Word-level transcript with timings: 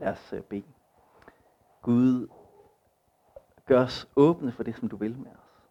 Lad 0.00 0.12
os 0.12 0.32
øh, 0.32 0.42
bede. 0.42 0.72
Gud, 1.82 2.28
gør 3.66 3.84
os 3.84 4.08
åbne 4.16 4.52
for 4.52 4.62
det, 4.62 4.76
som 4.76 4.88
du 4.88 4.96
vil 4.96 5.18
med 5.18 5.30
os. 5.30 5.68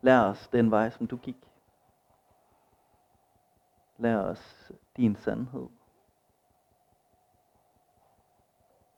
Lær 0.00 0.20
os 0.20 0.48
den 0.48 0.70
vej, 0.70 0.90
som 0.90 1.06
du 1.06 1.16
gik. 1.16 1.50
Lær 3.96 4.18
os 4.18 4.72
din 4.96 5.16
sandhed. 5.16 5.68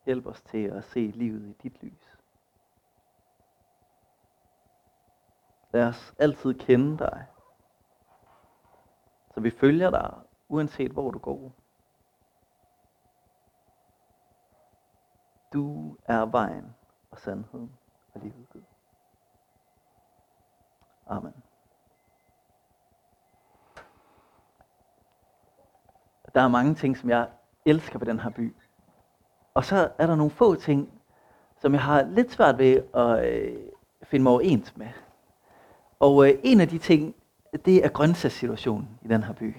Hjælp 0.05 0.27
os 0.27 0.41
til 0.41 0.64
at 0.64 0.84
se 0.84 1.00
livet 1.00 1.48
i 1.48 1.52
dit 1.52 1.82
lys. 1.82 2.18
Lad 5.73 5.89
os 5.89 6.14
altid 6.18 6.55
kende 6.55 6.98
dig, 6.98 7.27
så 9.34 9.41
vi 9.41 9.50
følger 9.50 9.91
dig, 9.91 10.14
uanset 10.48 10.93
hvor 10.93 11.11
du 11.11 11.18
går. 11.18 11.52
Du 15.52 15.96
er 16.07 16.26
vejen 16.26 16.75
og 17.11 17.18
sandheden 17.18 17.70
og 18.14 18.20
livet, 18.20 18.48
Gud. 18.52 18.62
Amen. 21.06 21.32
Der 26.34 26.40
er 26.40 26.48
mange 26.48 26.75
ting, 26.75 26.96
som 26.96 27.11
jeg 27.11 27.29
elsker 27.64 27.98
ved 27.98 28.06
den 28.06 28.20
her 28.20 28.30
by. 28.30 28.56
Og 29.54 29.64
så 29.64 29.90
er 29.98 30.06
der 30.06 30.16
nogle 30.16 30.30
få 30.30 30.54
ting, 30.54 30.92
som 31.61 31.72
jeg 31.72 31.82
har 31.82 32.03
lidt 32.03 32.33
svært 32.33 32.58
ved 32.58 32.83
at 32.94 33.28
øh, 33.28 33.56
finde 34.03 34.22
mig 34.22 34.33
overens 34.33 34.77
med. 34.77 34.89
Og 36.00 36.28
øh, 36.28 36.39
en 36.42 36.61
af 36.61 36.69
de 36.69 36.78
ting, 36.78 37.14
det 37.64 37.84
er 37.84 37.89
grøntsagssituationen 37.89 38.98
i 39.03 39.08
den 39.08 39.22
her 39.22 39.33
by. 39.33 39.56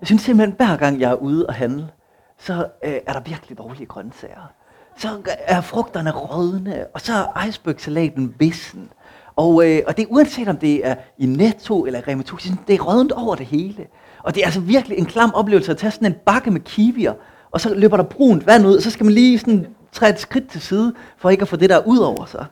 Jeg 0.00 0.06
synes 0.06 0.22
simpelthen, 0.22 0.56
hver 0.56 0.76
gang 0.76 1.00
jeg 1.00 1.10
er 1.10 1.14
ude 1.14 1.46
og 1.46 1.54
handle, 1.54 1.92
så 2.36 2.70
øh, 2.84 3.00
er 3.06 3.12
der 3.12 3.20
virkelig 3.20 3.58
dårlige 3.58 3.86
grøntsager. 3.86 4.52
Så 4.96 5.08
er 5.26 5.60
frugterne 5.60 6.10
rådne, 6.10 6.86
og 6.94 7.00
så 7.00 7.12
er 7.12 7.46
icebergsalaten 7.48 8.34
vissen. 8.38 8.90
Og, 9.36 9.70
øh, 9.70 9.82
og 9.86 9.96
det 9.96 10.02
er 10.02 10.06
uanset 10.10 10.48
om 10.48 10.56
det 10.56 10.86
er 10.86 10.94
i 11.18 11.26
Netto 11.26 11.84
eller 11.84 12.08
Rema 12.08 12.20
1000, 12.20 12.58
det 12.66 12.74
er 12.74 12.80
rådent 12.80 13.12
over 13.12 13.34
det 13.34 13.46
hele. 13.46 13.86
Og 14.22 14.34
det 14.34 14.40
er 14.40 14.44
altså 14.44 14.60
virkelig 14.60 14.98
en 14.98 15.06
klam 15.06 15.34
oplevelse 15.34 15.72
at 15.72 15.78
tage 15.78 15.90
sådan 15.90 16.06
en 16.12 16.18
bakke 16.26 16.50
med 16.50 16.60
kiwier, 16.60 17.14
og 17.50 17.60
så 17.60 17.74
løber 17.74 17.96
der 17.96 18.04
brunt 18.04 18.46
vand 18.46 18.66
ud, 18.66 18.76
og 18.76 18.82
så 18.82 18.90
skal 18.90 19.04
man 19.04 19.14
lige 19.14 19.38
sådan 19.38 19.66
træde 19.92 20.12
et 20.12 20.20
skridt 20.20 20.50
til 20.50 20.60
side, 20.60 20.94
for 21.16 21.30
ikke 21.30 21.42
at 21.42 21.48
få 21.48 21.56
det 21.56 21.70
der 21.70 21.86
ud 21.86 21.98
over 21.98 22.24
sig. 22.24 22.46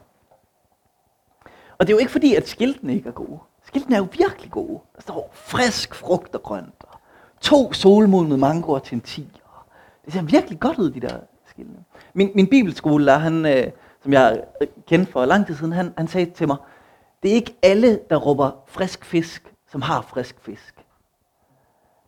Og 1.78 1.86
det 1.86 1.92
er 1.92 1.96
jo 1.96 1.98
ikke 1.98 2.12
fordi, 2.12 2.34
at 2.34 2.48
skiltene 2.48 2.94
ikke 2.94 3.08
er 3.08 3.12
gode. 3.12 3.38
Skiltene 3.66 3.96
er 3.96 4.00
jo 4.00 4.08
virkelig 4.18 4.50
gode. 4.50 4.80
Der 4.96 5.02
står 5.02 5.30
frisk 5.34 5.94
frugt 5.94 6.34
og 6.34 6.42
grønt. 6.42 6.74
Og 6.80 6.98
to 7.40 7.72
solmodne 7.72 8.36
mangoer 8.36 8.78
til 8.78 8.94
en 8.94 9.00
tiger. 9.00 9.66
Det 10.04 10.12
ser 10.12 10.22
virkelig 10.22 10.60
godt 10.60 10.78
ud, 10.78 10.90
de 10.90 11.00
der 11.00 11.16
skilte. 11.46 11.78
Min, 12.14 12.30
min 12.34 12.46
bibelskole, 12.46 13.12
han, 13.12 13.46
øh, 13.46 13.70
som 14.02 14.12
jeg 14.12 14.42
kendte 14.88 15.12
for 15.12 15.24
lang 15.24 15.46
tid 15.46 15.54
siden, 15.54 15.72
han, 15.72 15.94
han 15.96 16.08
sagde 16.08 16.30
til 16.30 16.46
mig, 16.46 16.56
det 17.22 17.30
er 17.30 17.34
ikke 17.34 17.54
alle, 17.62 18.00
der 18.10 18.16
råber 18.16 18.50
frisk 18.66 19.04
fisk, 19.04 19.54
som 19.70 19.82
har 19.82 20.02
frisk 20.02 20.36
fisk. 20.40 20.74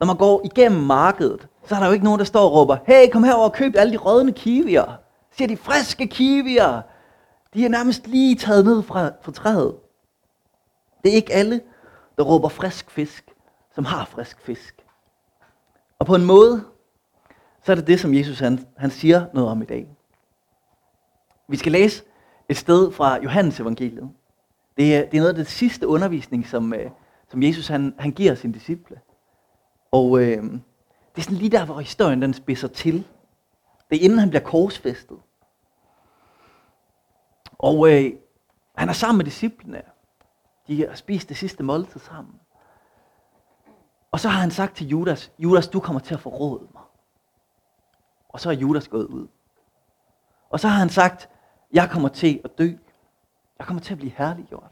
Når 0.01 0.07
man 0.07 0.17
går 0.17 0.41
igennem 0.45 0.81
markedet, 0.81 1.49
så 1.67 1.75
er 1.75 1.79
der 1.79 1.87
jo 1.87 1.93
ikke 1.93 2.05
nogen, 2.05 2.19
der 2.19 2.25
står 2.25 2.45
og 2.45 2.53
råber, 2.53 2.77
hey, 2.87 3.11
kom 3.13 3.25
herover 3.25 3.45
og 3.45 3.53
køb 3.53 3.77
alle 3.77 3.93
de 3.93 3.97
rådne 3.97 4.33
kiwier. 4.33 4.97
Siger 5.37 5.49
de 5.49 5.57
friske 5.57 6.07
kiwier. 6.07 6.83
De 7.55 7.65
er 7.65 7.69
nærmest 7.69 8.07
lige 8.07 8.37
taget 8.37 8.65
ned 8.65 8.83
fra, 8.83 9.11
fra 9.23 9.33
træet. 9.33 9.75
Det 11.03 11.13
er 11.13 11.17
ikke 11.17 11.33
alle, 11.33 11.61
der 12.19 12.23
råber 12.23 12.49
frisk 12.49 12.91
fisk, 12.91 13.25
som 13.75 13.85
har 13.85 14.05
frisk 14.05 14.41
fisk. 14.41 14.85
Og 15.99 16.07
på 16.07 16.15
en 16.15 16.25
måde, 16.25 16.65
så 17.65 17.73
er 17.73 17.77
det 17.77 17.87
det, 17.87 18.01
som 18.01 18.15
Jesus 18.15 18.39
han, 18.39 18.67
han 18.77 18.91
siger 18.91 19.27
noget 19.35 19.51
om 19.51 19.63
i 19.63 19.65
dag. 19.65 19.89
Vi 21.49 21.57
skal 21.57 21.73
læse 21.73 22.05
et 22.49 22.57
sted 22.57 22.93
fra 22.93 23.23
Johannes 23.23 23.61
evangeliet. 23.61 24.11
Det 24.77 24.97
er, 24.97 25.01
det 25.01 25.15
er 25.15 25.21
noget 25.21 25.29
af 25.29 25.35
det 25.35 25.47
sidste 25.47 25.89
undervisning, 25.89 26.47
som, 26.47 26.75
øh, 26.75 26.91
som 27.29 27.43
Jesus 27.43 27.69
han, 27.69 27.95
han 27.99 28.13
giver 28.13 28.35
sine 28.35 28.53
disciple. 28.53 29.01
Og 29.93 30.19
øh, 30.19 30.43
det 30.43 31.19
er 31.19 31.23
sådan 31.23 31.39
lige 31.39 31.51
der, 31.51 31.65
hvor 31.65 31.81
historien 31.81 32.23
den 32.23 32.35
spidser 32.35 32.69
til. 32.69 33.07
Det 33.91 33.99
er 33.99 34.05
inden 34.05 34.19
han 34.19 34.31
bliver 34.31 34.43
korsfæstet. 34.43 35.19
Og 37.59 37.93
øh, 37.93 38.13
han 38.77 38.89
er 38.89 38.93
sammen 38.93 39.17
med 39.19 39.25
disciplene. 39.25 39.83
De 40.67 40.87
har 40.87 40.95
spist 40.95 41.29
det 41.29 41.37
sidste 41.37 41.63
måltid 41.63 42.01
sammen. 42.01 42.35
Og 44.13 44.21
så 44.21 44.29
har 44.29 44.41
han 44.41 44.51
sagt 44.51 44.77
til 44.77 44.89
Judas, 44.89 45.33
Judas, 45.39 45.69
du 45.69 45.81
kommer 45.81 46.01
til 46.01 46.15
at 46.15 46.21
forråde 46.21 46.67
mig. 46.73 46.84
Og 48.35 48.41
så 48.41 48.51
er 48.51 48.55
Judas 48.55 48.89
gået 48.89 49.07
ud. 49.07 49.27
Og 50.51 50.61
så 50.61 50.69
har 50.69 50.79
han 50.79 50.89
sagt, 50.89 51.29
jeg 51.73 51.91
kommer 51.91 52.09
til 52.09 52.41
at 52.45 52.59
dø. 52.59 52.69
Jeg 53.59 53.67
kommer 53.67 53.81
til 53.83 53.95
at 53.95 53.99
blive 53.99 54.13
herliggjort. 54.17 54.71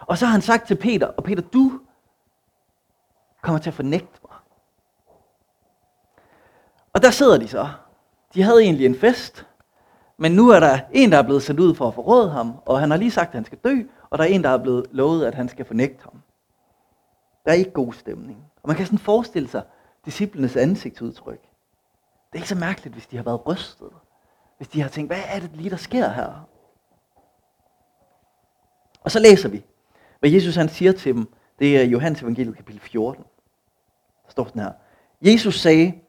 Og 0.00 0.18
så 0.18 0.26
har 0.26 0.32
han 0.32 0.42
sagt 0.42 0.66
til 0.66 0.76
Peter, 0.76 1.06
og 1.06 1.24
Peter, 1.24 1.42
du 1.42 1.80
kommer 3.42 3.58
til 3.60 3.70
at 3.70 3.74
fornægte 3.74 4.20
mig. 4.22 4.38
Og 6.92 7.02
der 7.02 7.10
sidder 7.10 7.38
de 7.38 7.48
så. 7.48 7.68
De 8.34 8.42
havde 8.42 8.62
egentlig 8.62 8.86
en 8.86 8.98
fest, 8.98 9.46
men 10.16 10.32
nu 10.32 10.48
er 10.48 10.60
der 10.60 10.78
en, 10.92 11.12
der 11.12 11.18
er 11.18 11.22
blevet 11.22 11.42
sendt 11.42 11.60
ud 11.60 11.74
for 11.74 11.88
at 11.88 11.94
forråde 11.94 12.30
ham, 12.30 12.54
og 12.66 12.80
han 12.80 12.90
har 12.90 12.98
lige 12.98 13.10
sagt, 13.10 13.28
at 13.28 13.34
han 13.34 13.44
skal 13.44 13.58
dø, 13.58 13.82
og 14.10 14.18
der 14.18 14.24
er 14.24 14.28
en, 14.28 14.44
der 14.44 14.50
er 14.50 14.62
blevet 14.62 14.86
lovet, 14.90 15.26
at 15.26 15.34
han 15.34 15.48
skal 15.48 15.64
fornægte 15.64 16.04
ham. 16.04 16.22
Der 17.44 17.50
er 17.50 17.54
ikke 17.54 17.70
god 17.70 17.92
stemning. 17.92 18.44
Og 18.62 18.68
man 18.68 18.76
kan 18.76 18.86
sådan 18.86 18.98
forestille 18.98 19.48
sig 19.48 19.62
disciplenes 20.04 20.56
ansigtsudtryk. 20.56 21.53
Det 22.34 22.38
er 22.38 22.42
ikke 22.42 22.48
så 22.48 22.54
mærkeligt, 22.54 22.94
hvis 22.94 23.06
de 23.06 23.16
har 23.16 23.24
været 23.24 23.46
rystet. 23.46 23.90
Hvis 24.56 24.68
de 24.68 24.80
har 24.80 24.88
tænkt, 24.88 25.08
hvad 25.08 25.22
er 25.26 25.40
det 25.40 25.50
lige, 25.56 25.70
der 25.70 25.76
sker 25.76 26.08
her? 26.08 26.48
Og 29.00 29.10
så 29.10 29.18
læser 29.18 29.48
vi, 29.48 29.64
hvad 30.20 30.30
Jesus 30.30 30.56
han 30.56 30.68
siger 30.68 30.92
til 30.92 31.14
dem. 31.14 31.34
Det 31.58 31.78
er 31.80 31.84
Johannes 31.84 32.22
evangeliet 32.22 32.56
kapitel 32.56 32.80
14. 32.80 33.24
Der 34.24 34.30
står 34.30 34.44
sådan 34.44 34.62
her. 34.62 34.72
Jesus 35.20 35.60
sagde, 35.60 36.00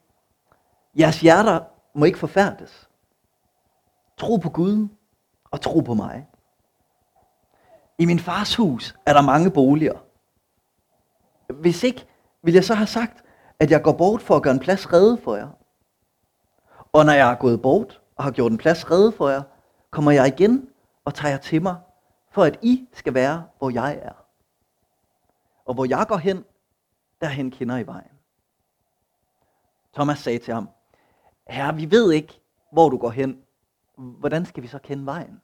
jeres 1.00 1.22
hjerter 1.22 1.60
må 1.94 2.06
ikke 2.06 2.20
forfærdes. 2.20 2.90
Tro 4.18 4.38
på 4.38 4.50
Gud 4.50 4.88
og 5.52 5.62
tro 5.62 5.80
på 5.80 5.94
mig. 5.94 6.28
I 7.98 8.06
min 8.06 8.20
fars 8.20 8.56
hus 8.56 8.96
er 9.06 9.14
der 9.14 9.22
mange 9.22 9.52
boliger. 9.52 10.00
Hvis 11.54 11.84
ikke, 11.84 12.06
vil 12.44 12.54
jeg 12.54 12.64
så 12.64 12.74
have 12.74 12.88
sagt, 12.88 13.24
at 13.60 13.72
jeg 13.72 13.82
går 13.82 13.94
bort 13.94 14.22
for 14.22 14.36
at 14.36 14.44
gøre 14.44 14.54
en 14.54 14.60
plads 14.60 14.94
redde 14.94 15.18
for 15.18 15.36
jer. 15.36 15.50
Og 16.96 17.06
når 17.06 17.14
jeg 17.14 17.32
er 17.32 17.36
gået 17.36 17.62
bort 17.62 18.02
og 18.16 18.24
har 18.24 18.32
gjort 18.32 18.52
en 18.52 18.58
plads 18.58 18.92
redde 18.92 19.12
for 19.12 19.30
jer, 19.30 19.44
kommer 19.90 20.12
jeg 20.12 20.28
igen 20.28 20.70
og 21.06 21.14
tager 21.14 21.32
jer 21.32 21.38
til 21.38 21.62
mig, 21.62 21.76
for 22.32 22.44
at 22.44 22.60
I 22.62 22.88
skal 22.94 23.14
være, 23.14 23.48
hvor 23.58 23.70
jeg 23.70 24.00
er. 24.02 24.14
Og 25.66 25.74
hvor 25.74 25.86
jeg 25.86 26.06
går 26.08 26.18
hen, 26.18 26.46
derhen 27.22 27.52
kender 27.52 27.78
I 27.78 27.88
vejen. 27.88 28.12
Thomas 29.94 30.20
sagde 30.20 30.40
til 30.40 30.54
ham, 30.54 30.70
Herre, 31.48 31.76
vi 31.76 31.92
ved 31.92 32.12
ikke, 32.12 32.42
hvor 32.72 32.90
du 32.90 32.98
går 32.98 33.10
hen. 33.10 33.42
Hvordan 33.96 34.46
skal 34.46 34.64
vi 34.64 34.68
så 34.68 34.80
kende 34.80 35.06
vejen? 35.06 35.42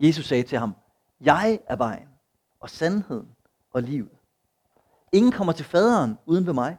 Jesus 0.00 0.26
sagde 0.26 0.42
til 0.42 0.58
ham, 0.58 0.74
jeg 1.20 1.58
er 1.66 1.76
vejen 1.76 2.08
og 2.60 2.70
sandheden 2.70 3.28
og 3.72 3.82
livet. 3.82 4.18
Ingen 5.12 5.32
kommer 5.32 5.52
til 5.52 5.64
faderen 5.64 6.18
uden 6.26 6.46
ved 6.46 6.52
mig. 6.52 6.78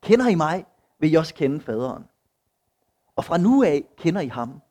Kender 0.00 0.28
I 0.28 0.34
mig, 0.34 0.66
vil 1.02 1.12
I 1.12 1.14
også 1.14 1.34
kende 1.34 1.60
faderen. 1.60 2.08
Og 3.16 3.24
fra 3.24 3.38
nu 3.38 3.62
af 3.62 3.88
kender 3.96 4.20
I 4.20 4.28
ham 4.28 4.62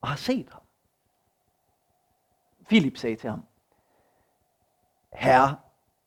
og 0.00 0.08
har 0.08 0.16
set 0.16 0.50
ham. 0.50 0.62
Filip 2.68 2.96
sagde 2.96 3.16
til 3.16 3.30
ham, 3.30 3.44
Herre, 5.12 5.56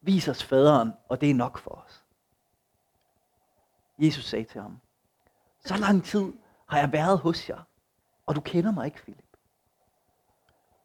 vis 0.01 0.27
os 0.27 0.43
faderen, 0.43 0.93
og 1.09 1.21
det 1.21 1.29
er 1.29 1.33
nok 1.33 1.57
for 1.57 1.71
os. 1.71 2.03
Jesus 3.99 4.25
sagde 4.25 4.45
til 4.45 4.61
ham, 4.61 4.79
så 5.65 5.77
lang 5.77 6.03
tid 6.03 6.33
har 6.69 6.79
jeg 6.79 6.91
været 6.91 7.19
hos 7.19 7.49
jer, 7.49 7.61
og 8.25 8.35
du 8.35 8.41
kender 8.41 8.71
mig 8.71 8.85
ikke, 8.85 8.99
Filip. 8.99 9.37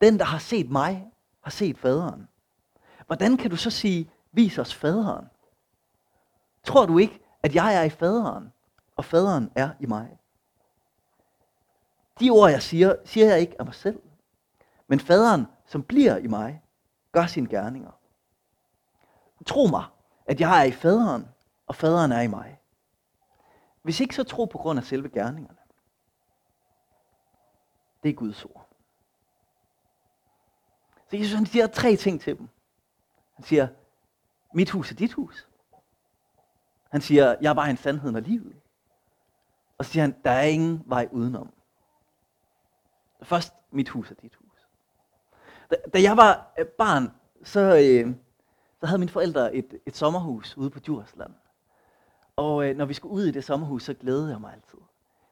Den, 0.01 0.19
der 0.19 0.25
har 0.25 0.39
set 0.39 0.71
mig, 0.71 1.13
har 1.41 1.51
set 1.51 1.79
faderen. 1.79 2.29
Hvordan 3.07 3.37
kan 3.37 3.51
du 3.51 3.57
så 3.57 3.71
sige, 3.71 4.11
vis 4.33 4.59
os 4.59 4.75
faderen? 4.75 5.29
Tror 6.65 6.87
du 6.87 6.99
ikke, 6.99 7.21
at 7.43 7.55
jeg 7.55 7.75
er 7.75 7.83
i 7.83 7.91
faderen, 7.91 8.53
og 9.03 9.07
faderen 9.07 9.53
er 9.55 9.71
i 9.81 9.87
mig? 9.87 10.19
De 12.21 12.31
ord, 12.31 12.51
jeg 12.51 12.63
siger, 12.63 12.97
siger 13.05 13.27
jeg 13.27 13.41
ikke 13.41 13.57
af 13.59 13.65
mig 13.65 13.75
selv. 13.75 14.03
Men 14.87 15.01
faderen, 15.01 15.47
som 15.67 15.83
bliver 15.83 16.17
i 16.17 16.27
mig, 16.27 16.63
gør 17.13 17.27
sine 17.27 17.49
gerninger. 17.49 17.91
Tro 19.47 19.67
mig, 19.67 19.85
at 20.27 20.41
jeg 20.41 20.61
er 20.61 20.65
i 20.65 20.73
faderen, 20.73 21.29
og 21.67 21.75
faderen 21.75 22.13
er 22.13 22.21
i 22.21 22.27
mig. 22.27 22.61
Hvis 23.83 24.01
ikke 24.01 24.15
så 24.15 24.25
tro 24.25 24.45
på 24.45 24.59
grund 24.59 24.79
af 24.79 24.85
selve 24.85 25.09
gerningerne. 25.09 25.59
Det 28.03 28.09
er 28.09 28.15
Guds 28.15 28.45
ord. 28.45 28.69
Så 31.11 31.17
Jesus 31.17 31.35
han 31.35 31.47
siger 31.47 31.67
tre 31.67 31.97
ting 31.97 32.21
til 32.21 32.39
dem. 32.39 32.49
Han 33.35 33.45
siger, 33.45 33.69
mit 34.55 34.71
hus 34.71 34.91
er 34.91 34.95
dit 34.95 35.13
hus. 35.13 35.49
Han 36.91 37.01
siger, 37.01 37.37
jeg 37.41 37.51
er 37.51 37.55
bare 37.55 37.71
en 37.71 37.77
sandhed 37.77 38.15
og 38.15 38.23
livet. 38.23 38.62
Og 39.83 39.87
så 39.87 39.93
siger 39.93 40.03
han, 40.03 40.17
der 40.25 40.31
er 40.31 40.43
ingen 40.43 40.83
vej 40.87 41.09
udenom. 41.13 41.51
Først 43.23 43.55
mit 43.71 43.89
hus 43.89 44.11
er 44.11 44.15
dit 44.15 44.35
hus. 44.35 44.69
Da, 45.71 45.77
da 45.95 46.03
jeg 46.03 46.17
var 46.17 46.53
øh, 46.59 46.67
barn, 46.67 47.13
så, 47.45 47.61
øh, 47.61 48.15
så 48.81 48.87
havde 48.87 48.99
mine 48.99 49.11
forældre 49.11 49.55
et, 49.55 49.81
et 49.87 49.97
sommerhus 49.97 50.57
ude 50.57 50.71
på 50.71 50.79
Djursland. 50.81 51.33
Og 52.37 52.69
øh, 52.69 52.77
når 52.77 52.85
vi 52.85 52.95
skulle 52.95 53.15
ud 53.15 53.25
i 53.25 53.31
det 53.31 53.45
sommerhus, 53.45 53.83
så 53.83 53.95
glædede 53.95 54.31
jeg 54.31 54.41
mig 54.41 54.53
altid. 54.53 54.79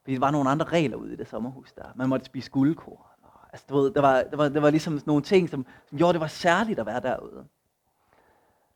Fordi 0.03 0.13
der 0.13 0.19
var 0.19 0.31
nogle 0.31 0.49
andre 0.49 0.65
regler 0.65 0.97
ude 0.97 1.13
i 1.13 1.15
det 1.15 1.27
sommerhus 1.27 1.71
der. 1.71 1.85
Man 1.95 2.09
måtte 2.09 2.25
spise 2.25 2.51
guldkorn. 2.51 3.05
Altså, 3.53 3.65
du 3.69 3.75
ved, 3.75 3.91
der, 3.91 4.01
var, 4.01 4.23
der, 4.23 4.37
var, 4.37 4.49
der 4.49 4.59
var 4.59 4.69
ligesom 4.69 5.01
nogle 5.05 5.23
ting, 5.23 5.49
som, 5.49 5.65
som 5.89 5.97
gjorde, 5.97 6.13
det 6.13 6.21
var 6.21 6.27
særligt 6.27 6.79
at 6.79 6.85
være 6.85 7.01
derude. 7.01 7.45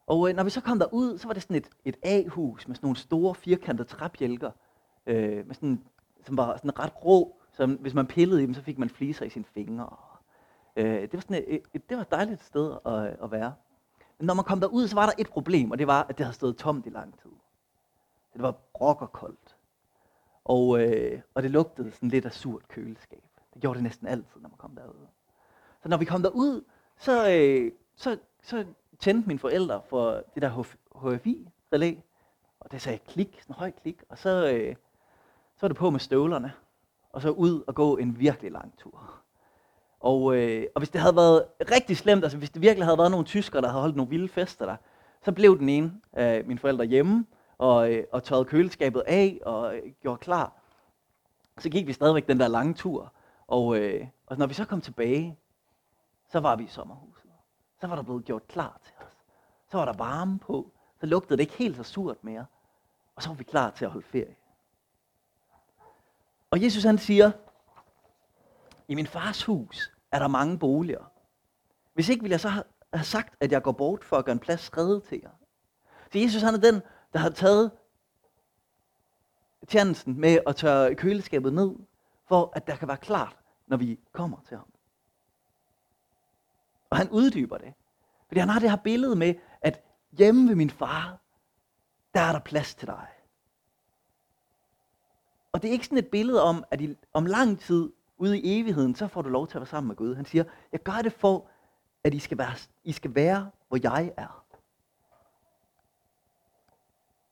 Og 0.07 0.29
øh, 0.29 0.35
når 0.35 0.43
vi 0.43 0.49
så 0.49 0.61
kom 0.61 0.79
derud, 0.79 1.17
så 1.17 1.27
var 1.27 1.33
det 1.33 1.41
sådan 1.41 1.55
et, 1.55 1.69
et 1.85 1.95
A-hus 2.03 2.67
med 2.67 2.75
sådan 2.75 2.85
nogle 2.85 2.97
store 2.97 3.35
firkantede 3.35 3.87
træbjælker, 3.87 4.51
øh, 5.07 5.47
med 5.47 5.55
sådan, 5.55 5.83
som 6.23 6.37
var 6.37 6.57
sådan 6.57 6.79
ret 6.79 7.05
rå, 7.05 7.37
så 7.51 7.65
hvis 7.65 7.93
man 7.93 8.07
pillede 8.07 8.43
i 8.43 8.45
dem, 8.45 8.53
så 8.53 8.61
fik 8.61 8.77
man 8.77 8.89
fliser 8.89 9.25
i 9.25 9.29
sine 9.29 9.45
fingre. 9.45 9.95
Øh, 10.75 11.01
det, 11.01 11.13
var 11.13 11.19
sådan 11.19 11.43
et, 11.47 11.61
et, 11.73 11.89
det 11.89 11.97
var 11.97 12.01
et 12.01 12.11
dejligt 12.11 12.43
sted 12.43 12.77
at, 12.85 13.17
at 13.23 13.31
være. 13.31 13.53
Men 14.17 14.25
når 14.27 14.33
man 14.33 14.45
kom 14.45 14.59
derud, 14.59 14.87
så 14.87 14.95
var 14.95 15.05
der 15.05 15.13
et 15.17 15.29
problem, 15.29 15.71
og 15.71 15.79
det 15.79 15.87
var, 15.87 16.05
at 16.09 16.17
det 16.17 16.25
havde 16.25 16.35
stået 16.35 16.57
tomt 16.57 16.85
i 16.85 16.89
lang 16.89 17.19
tid. 17.19 17.31
Det 18.33 18.41
var 18.41 18.51
brokkerkoldt. 18.73 19.55
Og, 20.45 20.81
øh, 20.81 21.21
og 21.33 21.43
det 21.43 21.51
lugtede 21.51 21.91
sådan 21.91 22.09
lidt 22.09 22.25
af 22.25 22.33
surt 22.33 22.67
køleskab. 22.67 23.23
Det 23.53 23.61
gjorde 23.61 23.75
det 23.77 23.83
næsten 23.83 24.07
altid, 24.07 24.41
når 24.41 24.49
man 24.49 24.57
kom 24.57 24.75
derud. 24.75 25.07
Så 25.83 25.89
når 25.89 25.97
vi 25.97 26.05
kom 26.05 26.21
derud, 26.21 26.63
så, 26.97 27.29
øh, 27.31 27.71
så, 27.95 28.17
så 28.41 28.65
tændte 28.99 29.27
mine 29.27 29.39
forældre 29.39 29.81
for 29.89 30.23
det 30.35 30.41
der 30.41 30.63
HFI-relæ. 30.95 31.95
Og 32.59 32.71
det 32.71 32.81
sagde 32.81 32.97
klik, 32.97 33.41
sådan 33.41 33.55
høj 33.55 33.71
klik. 33.71 34.03
Og 34.09 34.17
så, 34.17 34.51
øh, 34.53 34.75
så 35.57 35.65
er 35.65 35.67
det 35.67 35.77
på 35.77 35.89
med 35.89 35.99
støvlerne. 35.99 36.53
Og 37.09 37.21
så 37.21 37.29
ud 37.29 37.63
og 37.67 37.75
gå 37.75 37.97
en 37.97 38.19
virkelig 38.19 38.51
lang 38.51 38.77
tur. 38.77 39.11
Og, 39.99 40.35
øh, 40.35 40.67
og 40.75 40.79
hvis 40.79 40.89
det 40.89 41.01
havde 41.01 41.15
været 41.15 41.45
rigtig 41.71 41.97
slemt, 41.97 42.23
altså 42.23 42.37
hvis 42.37 42.49
det 42.49 42.61
virkelig 42.61 42.85
havde 42.85 42.97
været 42.97 43.11
nogle 43.11 43.25
tyskere, 43.25 43.61
der 43.61 43.67
havde 43.67 43.81
holdt 43.81 43.95
nogle 43.95 44.09
vilde 44.09 44.29
fester 44.29 44.65
der, 44.65 44.75
så 45.21 45.31
blev 45.31 45.59
den 45.59 45.69
ene 45.69 46.01
af 46.13 46.43
mine 46.45 46.59
forældre 46.59 46.85
hjemme, 46.85 47.25
og, 47.57 47.93
øh, 47.93 48.03
og 48.11 48.23
tørrede 48.23 48.45
køleskabet 48.45 49.03
af 49.07 49.39
og 49.45 49.77
øh, 49.77 49.91
gjorde 50.01 50.17
klar. 50.17 50.53
Så 51.57 51.69
gik 51.69 51.87
vi 51.87 51.93
stadigvæk 51.93 52.27
den 52.27 52.39
der 52.39 52.47
lange 52.47 52.73
tur. 52.73 53.13
Og, 53.47 53.77
øh, 53.77 54.07
og 54.25 54.37
når 54.37 54.47
vi 54.47 54.53
så 54.53 54.65
kom 54.65 54.81
tilbage, 54.81 55.37
så 56.31 56.39
var 56.39 56.55
vi 56.55 56.63
i 56.63 56.67
sommerhuset. 56.67 57.31
Så 57.81 57.87
var 57.87 57.95
der 57.95 58.03
blevet 58.03 58.25
gjort 58.25 58.47
klar 58.47 58.79
til 58.83 58.93
os. 59.07 59.13
Så 59.71 59.77
var 59.77 59.85
der 59.85 59.93
varme 59.93 60.39
på. 60.39 60.71
Så 60.99 61.05
lugtede 61.05 61.37
det 61.37 61.43
ikke 61.43 61.57
helt 61.57 61.77
så 61.77 61.83
surt 61.83 62.23
mere. 62.23 62.45
Og 63.15 63.23
så 63.23 63.29
var 63.29 63.35
vi 63.35 63.43
klar 63.43 63.69
til 63.69 63.85
at 63.85 63.91
holde 63.91 64.07
ferie. 64.07 64.35
Og 66.55 66.63
Jesus 66.63 66.83
han 66.83 66.97
siger, 66.97 67.31
i 68.87 68.95
min 68.95 69.07
fars 69.07 69.43
hus 69.43 69.91
er 70.11 70.19
der 70.19 70.27
mange 70.27 70.59
boliger. 70.59 71.11
Hvis 71.93 72.09
ikke 72.09 72.21
ville 72.21 72.31
jeg 72.31 72.39
så 72.39 72.49
have 72.93 73.03
sagt, 73.03 73.35
at 73.39 73.51
jeg 73.51 73.63
går 73.63 73.71
bort 73.71 74.03
for 74.03 74.17
at 74.17 74.25
gøre 74.25 74.33
en 74.33 74.39
plads 74.39 74.77
reddet 74.77 75.03
til 75.03 75.19
jer. 75.23 75.29
Så 76.11 76.19
Jesus 76.19 76.41
han 76.41 76.53
er 76.53 76.57
den, 76.57 76.81
der 77.13 77.19
har 77.19 77.29
taget 77.29 77.71
tjenesten 79.67 80.19
med 80.19 80.39
at 80.47 80.55
tørre 80.55 80.95
køleskabet 80.95 81.53
ned, 81.53 81.75
for 82.27 82.51
at 82.55 82.67
der 82.67 82.75
kan 82.75 82.87
være 82.87 82.97
klart, 82.97 83.37
når 83.67 83.77
vi 83.77 83.99
kommer 84.11 84.37
til 84.47 84.57
ham. 84.57 84.67
Og 86.89 86.97
han 86.97 87.09
uddyber 87.09 87.57
det. 87.57 87.73
Fordi 88.27 88.39
han 88.39 88.49
har 88.49 88.59
det 88.59 88.69
her 88.69 88.77
billede 88.77 89.15
med, 89.15 89.35
at 89.61 89.83
hjemme 90.11 90.49
ved 90.49 90.55
min 90.55 90.69
far, 90.69 91.19
der 92.13 92.21
er 92.21 92.31
der 92.31 92.39
plads 92.39 92.75
til 92.75 92.87
dig. 92.87 93.07
Og 95.55 95.61
det 95.61 95.67
er 95.67 95.71
ikke 95.71 95.85
sådan 95.85 95.97
et 95.97 96.07
billede 96.07 96.43
om, 96.43 96.63
at 96.71 96.81
I, 96.81 96.97
om 97.13 97.25
lang 97.25 97.59
tid 97.59 97.91
ude 98.17 98.39
i 98.39 98.59
evigheden, 98.59 98.95
så 98.95 99.07
får 99.07 99.21
du 99.21 99.29
lov 99.29 99.47
til 99.47 99.57
at 99.57 99.61
være 99.61 99.67
sammen 99.67 99.87
med 99.87 99.95
Gud. 99.95 100.15
Han 100.15 100.25
siger, 100.25 100.43
jeg 100.71 100.79
gør 100.83 101.01
det 101.03 101.13
for, 101.13 101.47
at 102.03 102.13
I 102.13 102.19
skal 102.19 102.37
være, 102.37 102.53
I 102.83 102.91
skal 102.91 103.15
være 103.15 103.51
hvor 103.67 103.79
jeg 103.83 104.13
er. 104.17 104.45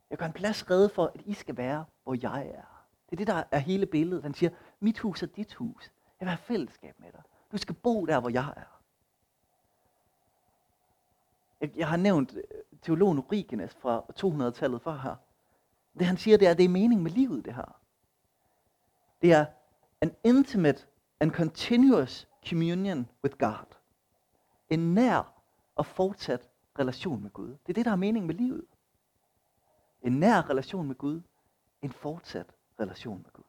Jeg 0.09 0.17
gør 0.17 0.25
en 0.25 0.33
plads 0.33 0.69
redde 0.69 0.89
for, 0.89 1.11
at 1.15 1.21
I 1.25 1.33
skal 1.33 1.57
være, 1.57 1.85
hvor 2.03 2.17
jeg 2.21 2.47
er. 2.47 2.85
Det 3.09 3.11
er 3.11 3.15
det, 3.15 3.27
der 3.27 3.43
er 3.51 3.59
hele 3.59 3.85
billedet. 3.85 4.23
Han 4.23 4.33
siger, 4.33 4.49
mit 4.79 4.99
hus 4.99 5.23
er 5.23 5.27
dit 5.27 5.53
hus. 5.53 5.91
Jeg 6.19 6.25
vil 6.25 6.29
have 6.29 6.37
fællesskab 6.37 6.99
med 6.99 7.11
dig. 7.11 7.21
Du 7.51 7.57
skal 7.57 7.75
bo 7.75 8.05
der, 8.05 8.19
hvor 8.19 8.29
jeg 8.29 8.53
er. 8.57 8.81
Jeg, 11.61 11.77
jeg 11.77 11.87
har 11.87 11.97
nævnt 11.97 12.35
øh, 12.35 12.43
teologen 12.81 13.17
Origenes 13.17 13.75
fra 13.75 14.03
200-tallet 14.19 14.81
før 14.81 14.97
her. 14.97 15.15
Det 15.99 16.07
han 16.07 16.17
siger, 16.17 16.37
det 16.37 16.47
er, 16.47 16.51
at 16.51 16.57
det 16.57 16.65
er 16.65 16.69
mening 16.69 17.01
med 17.01 17.11
livet, 17.11 17.45
det 17.45 17.55
her. 17.55 17.82
Det 19.23 19.31
er 19.31 19.45
an 20.01 20.15
intimate 20.23 20.87
and 21.19 21.31
continuous 21.31 22.27
communion 22.49 23.09
with 23.23 23.37
God. 23.37 23.75
En 24.69 24.93
nær 24.93 25.33
og 25.75 25.85
fortsat 25.85 26.49
relation 26.79 27.23
med 27.23 27.31
Gud. 27.31 27.49
Det 27.49 27.69
er 27.69 27.73
det, 27.73 27.85
der 27.85 27.91
er 27.91 27.95
mening 27.95 28.25
med 28.25 28.35
livet. 28.35 28.65
En 30.01 30.19
nær 30.19 30.49
relation 30.49 30.87
med 30.87 30.95
Gud. 30.95 31.21
En 31.81 31.91
fortsat 31.91 32.55
relation 32.79 33.21
med 33.21 33.31
Gud. 33.33 33.43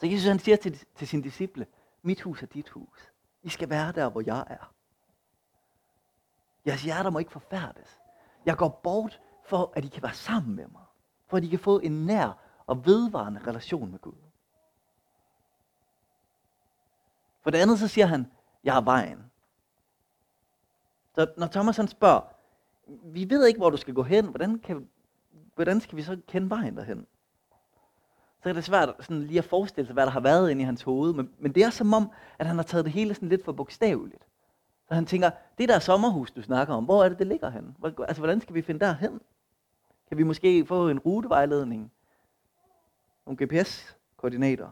Så 0.00 0.06
Jesus 0.06 0.28
han 0.28 0.38
siger 0.38 0.56
til, 0.56 0.84
til 0.94 1.08
sine 1.08 1.22
disciple, 1.22 1.66
mit 2.02 2.22
hus 2.22 2.42
er 2.42 2.46
dit 2.46 2.68
hus. 2.68 3.12
I 3.42 3.48
skal 3.48 3.70
være 3.70 3.92
der, 3.92 4.08
hvor 4.08 4.22
jeg 4.26 4.44
er. 4.46 4.74
Jeres 6.66 6.82
hjerter 6.82 7.10
må 7.10 7.18
ikke 7.18 7.32
forfærdes. 7.32 7.98
Jeg 8.46 8.56
går 8.56 8.80
bort 8.82 9.20
for, 9.44 9.72
at 9.76 9.84
I 9.84 9.88
kan 9.88 10.02
være 10.02 10.14
sammen 10.14 10.56
med 10.56 10.66
mig. 10.66 10.82
For 11.32 11.36
at 11.36 11.42
de 11.42 11.50
kan 11.50 11.58
få 11.58 11.78
en 11.78 12.06
nær 12.06 12.38
og 12.66 12.86
vedvarende 12.86 13.40
relation 13.46 13.90
med 13.90 13.98
Gud. 13.98 14.12
For 17.42 17.50
det 17.50 17.58
andet 17.58 17.78
så 17.78 17.88
siger 17.88 18.06
han, 18.06 18.30
jeg 18.64 18.76
er 18.76 18.80
vejen. 18.80 19.30
Så 21.14 21.32
når 21.36 21.46
Thomas 21.46 21.76
han 21.76 21.88
spørger, 21.88 22.20
vi 23.04 23.30
ved 23.30 23.46
ikke, 23.46 23.58
hvor 23.58 23.70
du 23.70 23.76
skal 23.76 23.94
gå 23.94 24.02
hen, 24.02 24.26
hvordan, 24.26 24.58
kan, 24.58 24.88
hvordan 25.54 25.80
skal 25.80 25.96
vi 25.96 26.02
så 26.02 26.18
kende 26.28 26.50
vejen 26.50 26.76
derhen? 26.76 27.06
Så 28.42 28.48
er 28.48 28.52
det 28.52 28.64
svært 28.64 28.94
sådan 29.00 29.22
lige 29.22 29.38
at 29.38 29.44
forestille 29.44 29.86
sig, 29.86 29.94
hvad 29.94 30.06
der 30.06 30.12
har 30.12 30.20
været 30.20 30.50
inde 30.50 30.62
i 30.62 30.64
hans 30.64 30.82
hoved, 30.82 31.12
men, 31.12 31.30
men 31.38 31.54
det 31.54 31.62
er 31.64 31.70
som 31.70 31.94
om, 31.94 32.10
at 32.38 32.46
han 32.46 32.56
har 32.56 32.62
taget 32.62 32.84
det 32.84 32.92
hele 32.92 33.14
sådan 33.14 33.28
lidt 33.28 33.44
for 33.44 33.52
bogstaveligt. 33.52 34.26
Så 34.88 34.94
han 34.94 35.06
tænker, 35.06 35.30
det 35.58 35.68
der 35.68 35.78
sommerhus, 35.78 36.30
du 36.30 36.42
snakker 36.42 36.74
om, 36.74 36.84
hvor 36.84 37.04
er 37.04 37.08
det, 37.08 37.18
det 37.18 37.26
ligger 37.26 37.50
hen? 37.50 37.76
Altså, 37.98 38.20
hvordan 38.20 38.40
skal 38.40 38.54
vi 38.54 38.62
finde 38.62 38.80
derhen? 38.80 39.20
Kan 40.12 40.18
vi 40.18 40.22
måske 40.22 40.66
få 40.66 40.88
en 40.88 40.98
rutevejledning? 40.98 41.92
Nogle 43.26 43.46
GPS-koordinater? 43.46 44.70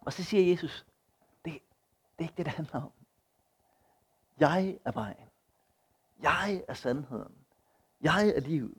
Og 0.00 0.12
så 0.12 0.24
siger 0.24 0.50
Jesus, 0.50 0.86
det, 1.44 1.52
det 1.52 1.60
er 2.18 2.22
ikke 2.22 2.34
det, 2.36 2.46
det 2.46 2.54
handler 2.54 2.82
om. 2.82 2.92
Jeg 4.38 4.78
er 4.84 4.92
vejen. 4.92 5.28
Jeg 6.22 6.64
er 6.68 6.74
sandheden. 6.74 7.34
Jeg 8.00 8.28
er 8.28 8.40
livet. 8.40 8.74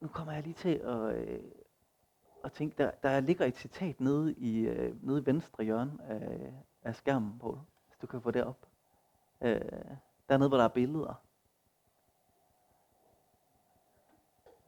Nu 0.00 0.08
kommer 0.08 0.32
jeg 0.32 0.42
lige 0.42 0.54
til 0.54 0.74
at, 0.74 1.14
øh, 1.14 1.42
og 2.42 2.52
tænke, 2.52 2.74
der, 2.78 2.90
der 2.90 3.20
ligger 3.20 3.44
et 3.44 3.56
citat 3.56 4.00
nede 4.00 4.34
i, 4.34 4.58
øh, 4.60 5.06
nede 5.06 5.20
i 5.20 5.26
venstre 5.26 5.64
hjørne 5.64 5.92
af, 6.02 6.52
af 6.82 6.96
skærmen, 6.96 7.38
på, 7.38 7.60
hvis 7.88 7.98
du 7.98 8.06
kan 8.06 8.20
få 8.20 8.30
det 8.30 8.44
op. 8.44 8.66
Øh, 9.40 9.60
dernede, 10.28 10.48
hvor 10.48 10.58
der 10.58 10.64
er 10.64 10.68
billeder. 10.68 11.14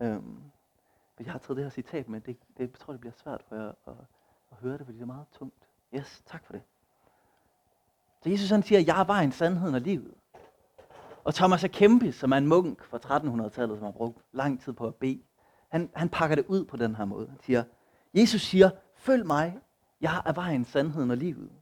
Øhm, 0.01 0.43
jeg 1.21 1.33
har 1.33 1.39
taget 1.39 1.57
det 1.57 1.65
her 1.65 1.71
citat 1.71 2.09
med. 2.09 2.21
Det, 2.21 2.37
det, 2.59 2.61
jeg 2.71 2.73
tror, 2.73 2.93
det 2.93 3.01
bliver 3.01 3.13
svært 3.13 3.43
for 3.49 3.57
jer 3.57 3.69
at, 3.69 3.95
at 4.51 4.57
høre 4.57 4.79
det, 4.79 4.87
fordi 4.87 4.97
det 4.99 5.03
er 5.03 5.07
meget 5.07 5.27
tungt. 5.33 5.69
Yes, 5.95 6.23
tak 6.27 6.47
for 6.47 6.53
det. 6.53 6.63
Så 8.23 8.31
Jesus 8.31 8.51
han 8.51 8.63
siger, 8.63 8.81
jeg 8.81 9.01
er 9.01 9.05
vejen, 9.05 9.33
sandheden 9.33 9.75
og 9.75 9.81
livet. 9.81 10.15
Og 11.25 11.35
Thomas 11.35 11.65
A. 11.65 11.69
Kempis, 11.69 12.15
som 12.15 12.33
er 12.33 12.37
en 12.37 12.47
munk 12.47 12.85
fra 12.85 12.99
1300-tallet, 12.99 13.79
som 13.79 13.85
har 13.85 13.93
brugt 13.93 14.25
lang 14.33 14.61
tid 14.61 14.73
på 14.73 14.87
at 14.87 14.95
bede, 14.95 15.23
han, 15.73 15.91
han 15.95 16.09
pakker 16.09 16.37
det 16.37 16.47
ud 16.47 16.65
på 16.65 16.77
den 16.77 16.95
her 16.95 17.05
måde. 17.05 17.29
Han 17.29 17.41
siger, 17.41 17.65
Jesus 18.15 18.41
siger, 18.43 18.71
følg 18.95 19.27
mig, 19.27 19.61
jeg 20.01 20.23
er 20.27 20.33
vejen, 20.33 20.65
sandheden 20.65 21.11
og 21.11 21.17
livet. 21.17 21.53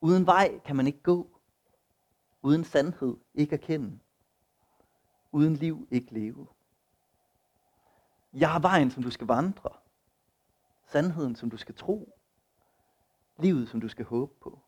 Uden 0.00 0.26
vej 0.26 0.58
kan 0.58 0.76
man 0.76 0.86
ikke 0.86 1.02
gå. 1.02 1.40
Uden 2.42 2.64
sandhed 2.64 3.16
ikke 3.34 3.52
erkende. 3.52 3.98
Uden 5.32 5.54
liv 5.54 5.88
ikke 5.90 6.12
leve. 6.12 6.46
Jeg 8.32 8.54
er 8.54 8.58
vejen, 8.58 8.90
som 8.90 9.02
du 9.02 9.10
skal 9.10 9.26
vandre. 9.26 9.70
Sandheden, 10.86 11.36
som 11.36 11.50
du 11.50 11.56
skal 11.56 11.74
tro. 11.74 12.18
Livet, 13.36 13.68
som 13.68 13.80
du 13.80 13.88
skal 13.88 14.04
håbe 14.04 14.34
på. 14.40 14.60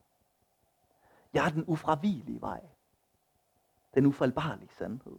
Jeg 1.32 1.46
er 1.46 1.50
den 1.50 1.64
ufravigelige 1.66 2.40
vej. 2.40 2.60
Den 3.94 4.06
ufaldbarlige 4.06 4.70
sandhed. 4.78 5.18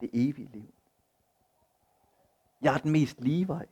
Det 0.00 0.10
evige 0.12 0.48
liv. 0.52 0.74
Jeg 2.60 2.74
er 2.74 2.78
den 2.78 2.90
mest 2.90 3.20
lige 3.20 3.48
vej. 3.48 3.66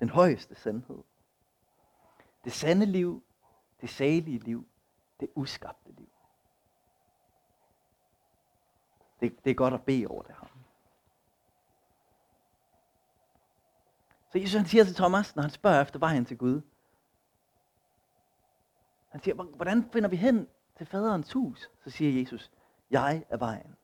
den 0.00 0.08
højeste 0.08 0.54
sandhed. 0.54 1.02
Det 2.44 2.52
sande 2.52 2.86
liv, 2.86 3.22
det 3.80 3.90
salige 3.90 4.38
liv, 4.38 4.66
det 5.20 5.28
uskabte 5.34 5.92
liv. 5.92 6.08
Det, 9.20 9.44
det 9.44 9.50
er 9.50 9.54
godt 9.54 9.74
at 9.74 9.84
bede 9.84 10.06
over 10.06 10.22
det 10.22 10.34
her. 10.40 10.48
Så 14.32 14.38
Jesus 14.38 14.54
han 14.54 14.66
siger 14.66 14.84
til 14.84 14.94
Thomas, 14.94 15.36
når 15.36 15.42
han 15.42 15.50
spørger 15.50 15.82
efter 15.82 15.98
vejen 15.98 16.24
til 16.24 16.38
Gud, 16.38 16.60
han 19.08 19.22
siger, 19.22 19.34
hvordan 19.34 19.90
finder 19.92 20.08
vi 20.08 20.16
hen 20.16 20.48
til 20.76 20.86
faderens 20.86 21.32
hus? 21.32 21.70
Så 21.84 21.90
siger 21.90 22.20
Jesus, 22.20 22.50
jeg 22.90 23.24
er 23.28 23.36
vejen. 23.36 23.76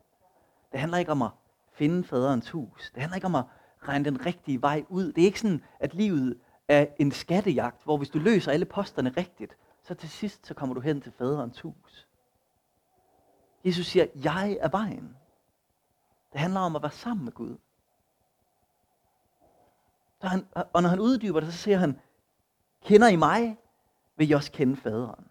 Det 0.73 0.81
handler 0.81 0.99
ikke 0.99 1.13
om 1.13 1.23
at 1.23 1.31
finde 1.73 2.05
faderens 2.05 2.51
hus. 2.51 2.91
Det 2.95 3.01
handler 3.03 3.15
ikke 3.15 3.27
om 3.27 3.35
at 3.35 3.45
regne 3.83 4.05
den 4.05 4.27
rigtige 4.27 4.63
vej 4.63 4.85
ud. 4.89 5.13
Det 5.13 5.23
er 5.23 5.27
ikke 5.27 5.41
sådan, 5.41 5.65
at 5.81 5.95
livet 5.95 6.39
er 6.69 6.87
en 6.99 7.13
skattejagt, 7.13 7.85
hvor 7.85 7.97
hvis 7.97 8.11
du 8.11 8.19
løser 8.19 8.53
alle 8.53 8.65
posterne 8.65 9.15
rigtigt, 9.17 9.57
så 9.83 9.95
til 9.95 10.09
sidst 10.09 10.47
så 10.47 10.55
kommer 10.55 10.75
du 10.75 10.81
hen 10.81 11.01
til 11.01 11.13
faderens 11.13 11.61
hus. 11.61 12.07
Jesus 13.65 13.87
siger, 13.87 14.07
jeg 14.15 14.59
er 14.61 14.69
vejen. 14.69 15.17
Det 16.33 16.41
handler 16.41 16.61
om 16.61 16.77
at 16.77 16.83
være 16.83 16.91
sammen 16.91 17.25
med 17.25 17.33
Gud. 17.33 17.57
Så 20.21 20.27
han, 20.27 20.47
og 20.73 20.83
når 20.83 20.89
han 20.89 21.01
uddyber 21.01 21.41
det, 21.41 21.53
så 21.53 21.59
siger 21.59 21.77
han, 21.77 22.01
kender 22.83 23.09
I 23.09 23.17
mig, 23.17 23.59
vil 24.17 24.31
I 24.31 24.33
også 24.33 24.53
kende 24.53 24.77
faderen. 24.77 25.25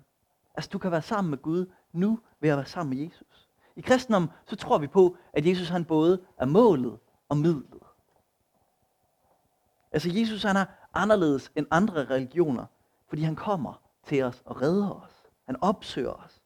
Altså 0.56 0.70
du 0.74 0.78
kan 0.78 0.92
være 0.92 1.02
sammen 1.02 1.30
med 1.30 1.38
Gud 1.38 1.66
nu 1.92 2.20
ved 2.40 2.50
at 2.50 2.58
være 2.58 2.66
sammen 2.66 2.98
med 2.98 3.06
Jesus. 3.06 3.50
I 3.76 3.82
kristendom 3.82 4.30
så 4.46 4.56
tror 4.56 4.78
vi 4.78 4.88
på, 4.88 5.18
at 5.34 5.46
Jesus 5.46 5.70
han 5.70 5.86
både 5.86 6.22
er 6.38 6.46
målet 6.46 7.00
og 7.30 7.38
midlet. 7.38 7.84
Altså 9.92 10.10
Jesus 10.10 10.44
han 10.44 10.56
er 10.56 10.66
anderledes 10.94 11.52
end 11.56 11.68
andre 11.72 12.06
religioner, 12.06 12.66
fordi 13.08 13.22
han 13.22 13.36
kommer 13.36 13.82
til 14.06 14.24
os 14.24 14.42
og 14.46 14.62
redder 14.62 14.92
os. 14.92 15.28
Han 15.46 15.56
opsøger 15.62 16.14
os. 16.14 16.42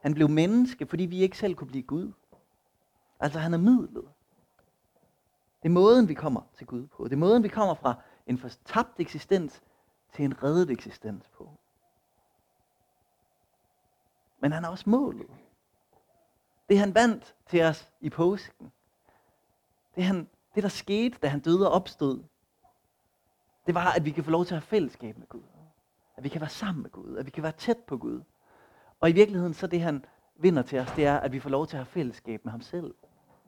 Han 0.00 0.14
blev 0.14 0.28
menneske, 0.28 0.86
fordi 0.86 1.04
vi 1.04 1.22
ikke 1.22 1.38
selv 1.38 1.54
kunne 1.54 1.68
blive 1.68 1.82
Gud. 1.82 2.12
Altså 3.20 3.38
han 3.38 3.54
er 3.54 3.58
midlet. 3.58 4.08
Det 5.62 5.68
er 5.68 5.72
måden, 5.72 6.08
vi 6.08 6.14
kommer 6.14 6.42
til 6.56 6.66
Gud 6.66 6.86
på. 6.86 7.04
Det 7.04 7.12
er 7.12 7.16
måden, 7.16 7.42
vi 7.42 7.48
kommer 7.48 7.74
fra 7.74 7.94
en 8.26 8.38
fortabt 8.38 9.00
eksistens 9.00 9.62
til 10.12 10.24
en 10.24 10.42
reddet 10.42 10.70
eksistens 10.70 11.28
på. 11.28 11.50
Men 14.40 14.52
han 14.52 14.64
er 14.64 14.68
også 14.68 14.90
målet. 14.90 15.30
Det 16.68 16.78
han 16.78 16.94
vandt 16.94 17.34
til 17.46 17.62
os 17.62 17.90
i 18.00 18.10
påsken. 18.10 18.72
Det, 19.94 20.04
han, 20.04 20.28
det 20.54 20.62
der 20.62 20.68
skete, 20.68 21.18
da 21.22 21.28
han 21.28 21.40
døde 21.40 21.68
og 21.68 21.72
opstod, 21.72 22.22
det 23.66 23.74
var, 23.74 23.92
at 23.92 24.04
vi 24.04 24.10
kan 24.10 24.24
få 24.24 24.30
lov 24.30 24.44
til 24.44 24.54
at 24.54 24.60
have 24.60 24.66
fællesskab 24.66 25.18
med 25.18 25.26
Gud. 25.26 25.42
At 26.16 26.24
vi 26.24 26.28
kan 26.28 26.40
være 26.40 26.50
sammen 26.50 26.82
med 26.82 26.90
Gud. 26.90 27.16
At 27.16 27.26
vi 27.26 27.30
kan 27.30 27.42
være 27.42 27.52
tæt 27.52 27.78
på 27.78 27.96
Gud. 27.96 28.22
Og 29.00 29.10
i 29.10 29.12
virkeligheden, 29.12 29.54
så 29.54 29.66
det 29.66 29.80
han 29.80 30.04
vinder 30.36 30.62
til 30.62 30.78
os, 30.78 30.90
det 30.96 31.06
er, 31.06 31.18
at 31.18 31.32
vi 31.32 31.40
får 31.40 31.50
lov 31.50 31.66
til 31.66 31.76
at 31.76 31.78
have 31.78 31.86
fællesskab 31.86 32.44
med 32.44 32.52
ham 32.52 32.60
selv. 32.60 32.94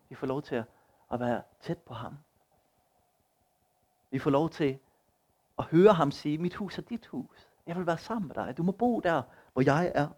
Vi 0.08 0.14
får 0.14 0.26
lov 0.26 0.42
til 0.42 0.54
at, 0.54 0.64
at 1.12 1.20
være 1.20 1.42
tæt 1.60 1.78
på 1.78 1.94
ham. 1.94 2.16
Vi 4.10 4.18
får 4.18 4.30
lov 4.30 4.50
til 4.50 4.78
at 5.58 5.64
høre 5.64 5.92
ham 5.92 6.10
sige, 6.10 6.38
mit 6.38 6.54
hus 6.54 6.78
er 6.78 6.82
dit 6.82 7.06
hus. 7.06 7.48
Jeg 7.66 7.76
vil 7.76 7.86
være 7.86 7.98
sammen 7.98 8.28
med 8.28 8.34
dig. 8.34 8.56
Du 8.56 8.62
må 8.62 8.72
bo 8.72 9.00
der, 9.00 9.22
hvor 9.52 9.62
jeg 9.62 9.92
er. 9.94 10.08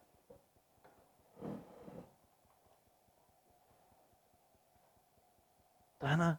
Så 6.00 6.06
han 6.06 6.18
har 6.18 6.36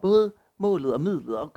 både 0.00 0.32
målet 0.58 0.94
og 0.94 1.00
midlet. 1.00 1.38
Og 1.38 1.56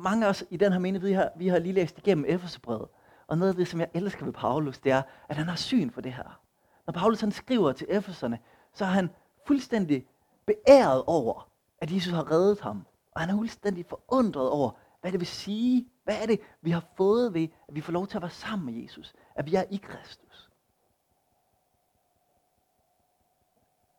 mange 0.00 0.26
af 0.26 0.30
os 0.30 0.44
i 0.50 0.56
den 0.56 0.72
her 0.72 0.78
menighed, 0.78 1.08
vi 1.08 1.14
har, 1.14 1.30
vi 1.36 1.48
har 1.48 1.58
lige 1.58 1.72
læst 1.72 1.98
igennem 1.98 2.24
Efeserbrevet. 2.28 2.88
Og 3.26 3.38
noget 3.38 3.52
af 3.52 3.56
det, 3.56 3.68
som 3.68 3.80
jeg 3.80 3.88
elsker 3.94 4.24
ved 4.24 4.32
Paulus, 4.32 4.78
det 4.78 4.92
er, 4.92 5.02
at 5.28 5.36
han 5.36 5.48
har 5.48 5.56
syn 5.56 5.90
for 5.90 6.00
det 6.00 6.12
her. 6.12 6.40
Når 6.86 6.92
Paulus 6.92 7.20
han 7.20 7.32
skriver 7.32 7.72
til 7.72 7.86
Efeserne, 7.90 8.38
så 8.72 8.84
er 8.84 8.88
han 8.88 9.10
fuldstændig 9.46 10.06
beæret 10.46 11.02
over, 11.06 11.48
at 11.78 11.92
Jesus 11.92 12.12
har 12.12 12.30
reddet 12.30 12.60
ham. 12.60 12.86
Og 13.12 13.20
han 13.20 13.30
er 13.30 13.36
fuldstændig 13.36 13.86
forundret 13.86 14.50
over, 14.50 14.70
hvad 15.00 15.12
det 15.12 15.20
vil 15.20 15.26
sige. 15.26 15.88
Hvad 16.04 16.22
er 16.22 16.26
det, 16.26 16.40
vi 16.60 16.70
har 16.70 16.84
fået 16.96 17.34
ved, 17.34 17.48
at 17.68 17.74
vi 17.74 17.80
får 17.80 17.92
lov 17.92 18.06
til 18.06 18.18
at 18.18 18.22
være 18.22 18.30
sammen 18.30 18.74
med 18.74 18.82
Jesus? 18.82 19.14
At 19.34 19.46
vi 19.46 19.54
er 19.54 19.64
i 19.70 19.76
Kristus. 19.76 20.50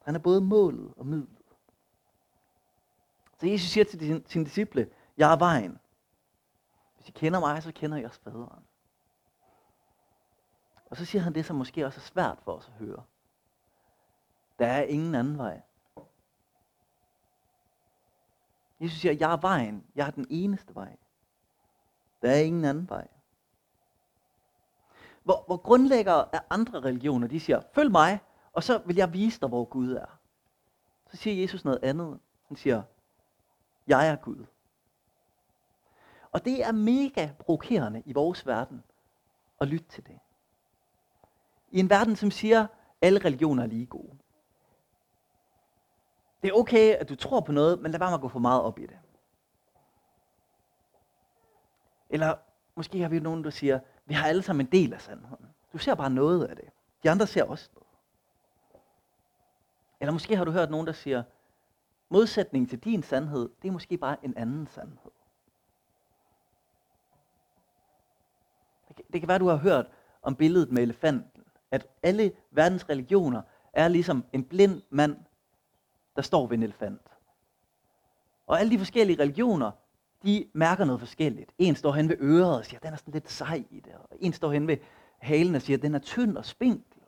Han 0.05 0.15
er 0.15 0.19
både 0.19 0.41
målet 0.41 0.93
og 0.97 1.05
midlet. 1.05 1.29
Så 3.39 3.47
Jesus 3.47 3.69
siger 3.69 3.83
til 3.83 4.23
sine 4.25 4.45
disciple, 4.45 4.87
jeg 5.17 5.31
er 5.31 5.37
vejen. 5.37 5.79
Hvis 7.03 7.09
I 7.09 7.19
kender 7.19 7.39
mig, 7.39 7.63
så 7.63 7.71
kender 7.71 7.97
I 7.97 8.03
også 8.03 8.19
faderen. 8.21 8.63
Og 10.89 10.97
så 10.97 11.05
siger 11.05 11.21
han 11.21 11.35
det, 11.35 11.45
som 11.45 11.55
måske 11.55 11.85
også 11.85 11.99
er 11.99 12.01
svært 12.01 12.39
for 12.43 12.55
os 12.55 12.67
at 12.67 12.73
høre. 12.73 13.03
Der 14.59 14.67
er 14.67 14.83
ingen 14.83 15.15
anden 15.15 15.37
vej. 15.37 15.61
Jesus 18.79 18.99
siger, 18.99 19.13
jeg 19.13 19.31
er 19.31 19.37
vejen. 19.37 19.85
Jeg 19.95 20.07
er 20.07 20.11
den 20.11 20.27
eneste 20.29 20.75
vej. 20.75 20.97
Der 22.21 22.31
er 22.31 22.39
ingen 22.39 22.65
anden 22.65 22.89
vej. 22.89 23.07
Hvor, 25.23 25.43
hvor 25.47 25.57
grundlæggere 25.57 26.35
af 26.35 26.41
andre 26.49 26.79
religioner, 26.79 27.27
de 27.27 27.39
siger, 27.39 27.61
følg 27.73 27.91
mig, 27.91 28.19
og 28.53 28.63
så 28.63 28.81
vil 28.85 28.95
jeg 28.95 29.13
vise 29.13 29.39
dig, 29.39 29.49
hvor 29.49 29.65
Gud 29.65 29.91
er. 29.91 30.19
Så 31.11 31.17
siger 31.17 31.41
Jesus 31.41 31.65
noget 31.65 31.83
andet. 31.83 32.19
Han 32.47 32.57
siger, 32.57 32.83
jeg 33.87 34.07
er 34.07 34.15
Gud. 34.15 34.45
Og 36.33 36.45
det 36.45 36.63
er 36.63 36.71
mega 36.71 37.29
provokerende 37.39 38.03
i 38.05 38.13
vores 38.13 38.47
verden 38.47 38.83
at 39.61 39.67
lytte 39.67 39.85
til 39.89 40.05
det. 40.05 40.19
I 41.71 41.79
en 41.79 41.89
verden, 41.89 42.15
som 42.15 42.31
siger, 42.31 42.67
alle 43.01 43.19
religioner 43.25 43.63
er 43.63 43.67
lige 43.67 43.85
gode. 43.85 44.17
Det 46.41 46.49
er 46.49 46.53
okay, 46.53 46.95
at 46.95 47.09
du 47.09 47.15
tror 47.15 47.39
på 47.39 47.51
noget, 47.51 47.79
men 47.79 47.91
lad 47.91 47.99
være 47.99 48.09
med 48.09 48.15
at 48.15 48.21
gå 48.21 48.27
for 48.27 48.39
meget 48.39 48.61
op 48.61 48.79
i 48.79 48.81
det. 48.81 48.99
Eller 52.09 52.35
måske 52.75 53.01
har 53.01 53.09
vi 53.09 53.19
nogen, 53.19 53.43
der 53.43 53.49
siger, 53.49 53.79
vi 54.05 54.13
har 54.13 54.27
alle 54.27 54.43
sammen 54.43 54.65
en 54.65 54.71
del 54.71 54.93
af 54.93 55.01
sandheden. 55.01 55.45
Du 55.73 55.77
ser 55.77 55.95
bare 55.95 56.09
noget 56.09 56.45
af 56.45 56.55
det. 56.55 56.69
De 57.03 57.11
andre 57.11 57.27
ser 57.27 57.43
også 57.43 57.69
noget. 57.73 57.87
Eller 59.99 60.13
måske 60.13 60.35
har 60.35 60.45
du 60.45 60.51
hørt 60.51 60.71
nogen, 60.71 60.87
der 60.87 60.93
siger, 60.93 61.23
modsætningen 62.09 62.69
til 62.69 62.79
din 62.79 63.03
sandhed, 63.03 63.49
det 63.61 63.67
er 63.67 63.71
måske 63.71 63.97
bare 63.97 64.25
en 64.25 64.37
anden 64.37 64.67
sandhed. 64.67 65.11
Det 69.13 69.21
kan 69.21 69.27
være, 69.27 69.39
du 69.39 69.47
har 69.47 69.55
hørt 69.55 69.85
om 70.21 70.35
billedet 70.35 70.71
med 70.71 70.83
elefanten. 70.83 71.43
At 71.71 71.87
alle 72.03 72.31
verdens 72.51 72.89
religioner 72.89 73.41
er 73.73 73.87
ligesom 73.87 74.25
en 74.33 74.43
blind 74.43 74.81
mand, 74.89 75.17
der 76.15 76.21
står 76.21 76.47
ved 76.47 76.57
en 76.57 76.63
elefant. 76.63 77.01
Og 78.47 78.59
alle 78.59 78.71
de 78.71 78.77
forskellige 78.77 79.21
religioner, 79.21 79.71
de 80.23 80.45
mærker 80.53 80.85
noget 80.85 80.99
forskelligt. 80.99 81.51
En 81.57 81.75
står 81.75 81.91
hen 81.91 82.09
ved 82.09 82.17
øret 82.19 82.57
og 82.57 82.65
siger, 82.65 82.79
den 82.79 82.93
er 82.93 82.97
sådan 82.97 83.13
lidt 83.13 83.31
sej 83.31 83.63
i 83.71 83.79
det. 83.79 83.93
Og 83.93 84.17
en 84.19 84.33
står 84.33 84.51
hen 84.51 84.67
ved 84.67 84.77
halen 85.17 85.55
og 85.55 85.61
siger, 85.61 85.77
den 85.77 85.95
er 85.95 85.99
tynd 85.99 86.37
og 86.37 86.45
spinkel. 86.45 87.01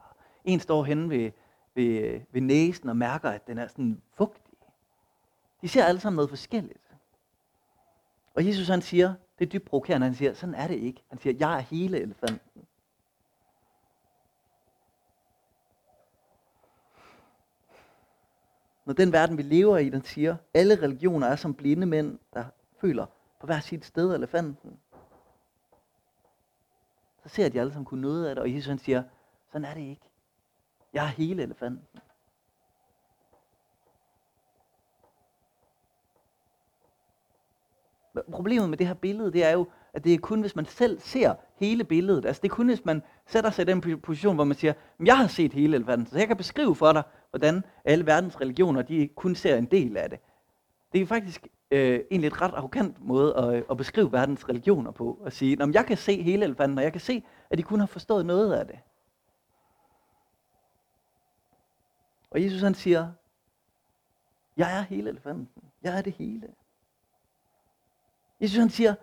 En 0.43 0.59
står 0.59 0.83
hen 0.83 1.09
ved, 1.09 1.31
ved, 1.75 2.21
ved 2.31 2.41
næsen 2.41 2.89
og 2.89 2.97
mærker, 2.97 3.29
at 3.29 3.47
den 3.47 3.57
er 3.57 3.67
sådan 3.67 4.01
fugtig. 4.13 4.57
De 5.61 5.67
ser 5.67 5.83
alle 5.83 6.01
sammen 6.01 6.15
noget 6.15 6.29
forskelligt. 6.29 6.95
Og 8.35 8.47
Jesus 8.47 8.67
han 8.67 8.81
siger, 8.81 9.13
det 9.39 9.45
er 9.45 9.49
dybt 9.49 9.65
provokerende, 9.65 10.07
han 10.07 10.15
siger, 10.15 10.33
sådan 10.33 10.55
er 10.55 10.67
det 10.67 10.75
ikke. 10.75 11.03
Han 11.07 11.19
siger, 11.19 11.35
jeg 11.39 11.55
er 11.55 11.59
hele 11.59 12.01
elefanten. 12.01 12.65
Når 18.85 18.93
den 18.93 19.11
verden, 19.11 19.37
vi 19.37 19.41
lever 19.41 19.77
i, 19.77 19.89
den 19.89 20.03
siger, 20.03 20.35
alle 20.53 20.81
religioner 20.81 21.27
er 21.27 21.35
som 21.35 21.53
blinde 21.53 21.85
mænd, 21.85 22.19
der 22.33 22.45
føler 22.81 23.05
på 23.39 23.45
hver 23.45 23.59
sit 23.59 23.85
sted 23.85 24.15
elefanten. 24.15 24.79
Så 27.23 27.29
ser 27.29 27.49
de 27.49 27.59
alle 27.59 27.71
sammen 27.71 27.85
kunne 27.85 28.01
noget 28.01 28.27
af 28.27 28.35
det, 28.35 28.41
og 28.41 28.53
Jesus 28.53 28.67
han 28.67 28.79
siger, 28.79 29.03
sådan 29.51 29.65
er 29.65 29.73
det 29.73 29.81
ikke. 29.81 30.09
Jeg 30.93 31.03
er 31.03 31.09
hele 31.09 31.43
elefanten. 31.43 31.99
Problemet 38.31 38.69
med 38.69 38.77
det 38.77 38.87
her 38.87 38.93
billede, 38.93 39.31
det 39.31 39.43
er 39.43 39.51
jo, 39.51 39.67
at 39.93 40.03
det 40.03 40.13
er 40.13 40.17
kun, 40.17 40.41
hvis 40.41 40.55
man 40.55 40.65
selv 40.65 40.99
ser 40.99 41.33
hele 41.55 41.83
billedet. 41.83 42.25
Altså 42.25 42.41
det 42.41 42.49
er 42.49 42.55
kun, 42.55 42.67
hvis 42.67 42.85
man 42.85 43.03
sætter 43.25 43.49
sig 43.49 43.61
i 43.61 43.65
den 43.65 44.01
position, 44.01 44.35
hvor 44.35 44.43
man 44.43 44.57
siger, 44.57 44.73
jeg 45.05 45.17
har 45.17 45.27
set 45.27 45.53
hele 45.53 45.75
elefanten, 45.75 46.07
så 46.07 46.17
jeg 46.17 46.27
kan 46.27 46.37
beskrive 46.37 46.75
for 46.75 46.91
dig, 46.93 47.03
hvordan 47.29 47.63
alle 47.85 48.05
verdens 48.05 48.41
religioner, 48.41 48.81
de 48.81 49.09
kun 49.15 49.35
ser 49.35 49.57
en 49.57 49.65
del 49.65 49.97
af 49.97 50.09
det. 50.09 50.19
Det 50.93 51.01
er 51.01 51.05
faktisk 51.05 51.47
øh, 51.71 51.99
egentlig 52.11 52.27
et 52.27 52.41
ret 52.41 52.53
arrogant 52.53 53.05
måde 53.05 53.37
at, 53.37 53.55
øh, 53.55 53.63
at 53.71 53.77
beskrive 53.77 54.11
verdens 54.11 54.49
religioner 54.49 54.91
på. 54.91 55.21
At 55.25 55.33
sige, 55.33 55.63
at 55.63 55.73
jeg 55.73 55.85
kan 55.85 55.97
se 55.97 56.21
hele 56.21 56.45
elefanten, 56.45 56.77
og 56.77 56.83
jeg 56.83 56.91
kan 56.91 57.01
se, 57.01 57.23
at 57.49 57.57
de 57.57 57.63
kun 57.63 57.79
har 57.79 57.87
forstået 57.87 58.25
noget 58.25 58.53
af 58.53 58.67
det. 58.67 58.79
Og 62.31 62.43
Jesus 62.43 62.61
han 62.61 62.75
siger, 62.75 63.11
jeg 64.57 64.77
er 64.77 64.81
hele 64.81 65.09
elefanten. 65.09 65.63
Jeg 65.83 65.97
er 65.97 66.01
det 66.01 66.13
hele. 66.13 66.47
Jesus 68.39 68.57
han 68.57 68.69
siger, 68.69 68.95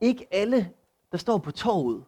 ikke 0.00 0.28
alle, 0.30 0.74
der 1.12 1.18
står 1.18 1.38
på 1.38 1.50
torvet, 1.50 2.04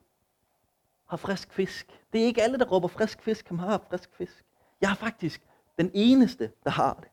har 1.07 1.17
frisk 1.17 1.53
fisk. 1.53 2.05
Det 2.13 2.21
er 2.21 2.27
ikke 2.27 2.43
alle, 2.43 2.59
der 2.59 2.65
råber 2.65 2.89
frisk 2.89 3.23
fisk, 3.23 3.49
som 3.49 3.59
har 3.59 3.79
frisk 3.91 4.15
fisk. 4.15 4.45
Jeg 4.81 4.91
er 4.91 4.95
faktisk 4.95 5.47
den 5.79 5.91
eneste, 5.95 6.53
der 6.65 6.71
har 6.71 6.95
det. 6.95 7.09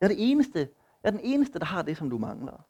Jeg 0.00 0.06
er, 0.06 0.08
det 0.08 0.30
eneste, 0.30 0.58
jeg 1.02 1.08
er 1.08 1.10
den 1.10 1.20
eneste, 1.20 1.58
der 1.58 1.64
har 1.64 1.82
det, 1.82 1.96
som 1.96 2.10
du 2.10 2.18
mangler. 2.18 2.60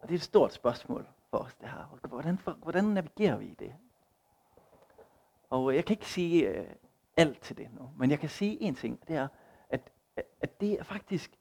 Og 0.00 0.08
det 0.08 0.10
er 0.10 0.18
et 0.18 0.22
stort 0.22 0.52
spørgsmål 0.52 1.06
for 1.30 1.38
os, 1.38 1.54
det 1.54 1.68
her. 1.68 2.08
Hvordan, 2.08 2.38
hvordan 2.62 2.84
navigerer 2.84 3.36
vi 3.36 3.46
i 3.46 3.54
det? 3.54 3.74
Og 5.50 5.74
jeg 5.74 5.84
kan 5.84 5.94
ikke 5.94 6.06
sige 6.06 6.48
øh, 6.48 6.66
alt 7.16 7.40
til 7.40 7.56
det 7.56 7.68
nu, 7.74 7.90
men 7.96 8.10
jeg 8.10 8.18
kan 8.18 8.28
sige 8.28 8.62
en 8.62 8.74
ting, 8.74 9.08
det 9.08 9.16
er, 9.16 9.28
at, 9.68 9.92
at 10.40 10.60
det 10.60 10.72
er 10.72 10.84
faktisk 10.84 11.38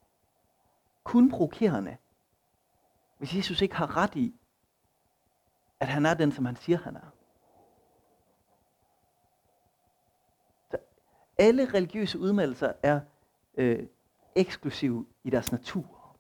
kun 1.04 1.30
provokerende, 1.30 1.98
hvis 3.18 3.36
Jesus 3.36 3.62
ikke 3.62 3.76
har 3.76 3.98
ret 3.98 4.16
i, 4.16 4.36
at 5.80 5.88
han 5.88 6.06
er 6.06 6.14
den, 6.14 6.32
som 6.32 6.46
han 6.46 6.56
siger, 6.56 6.78
han 6.78 6.96
er. 6.96 7.10
Så 10.72 10.78
alle 11.38 11.74
religiøse 11.74 12.20
udmeldelser 12.20 12.74
er 12.84 13.02
øh, 13.54 13.88
eksklusive 14.36 15.06
i 15.24 15.30
deres 15.30 15.52
natur, 15.52 16.18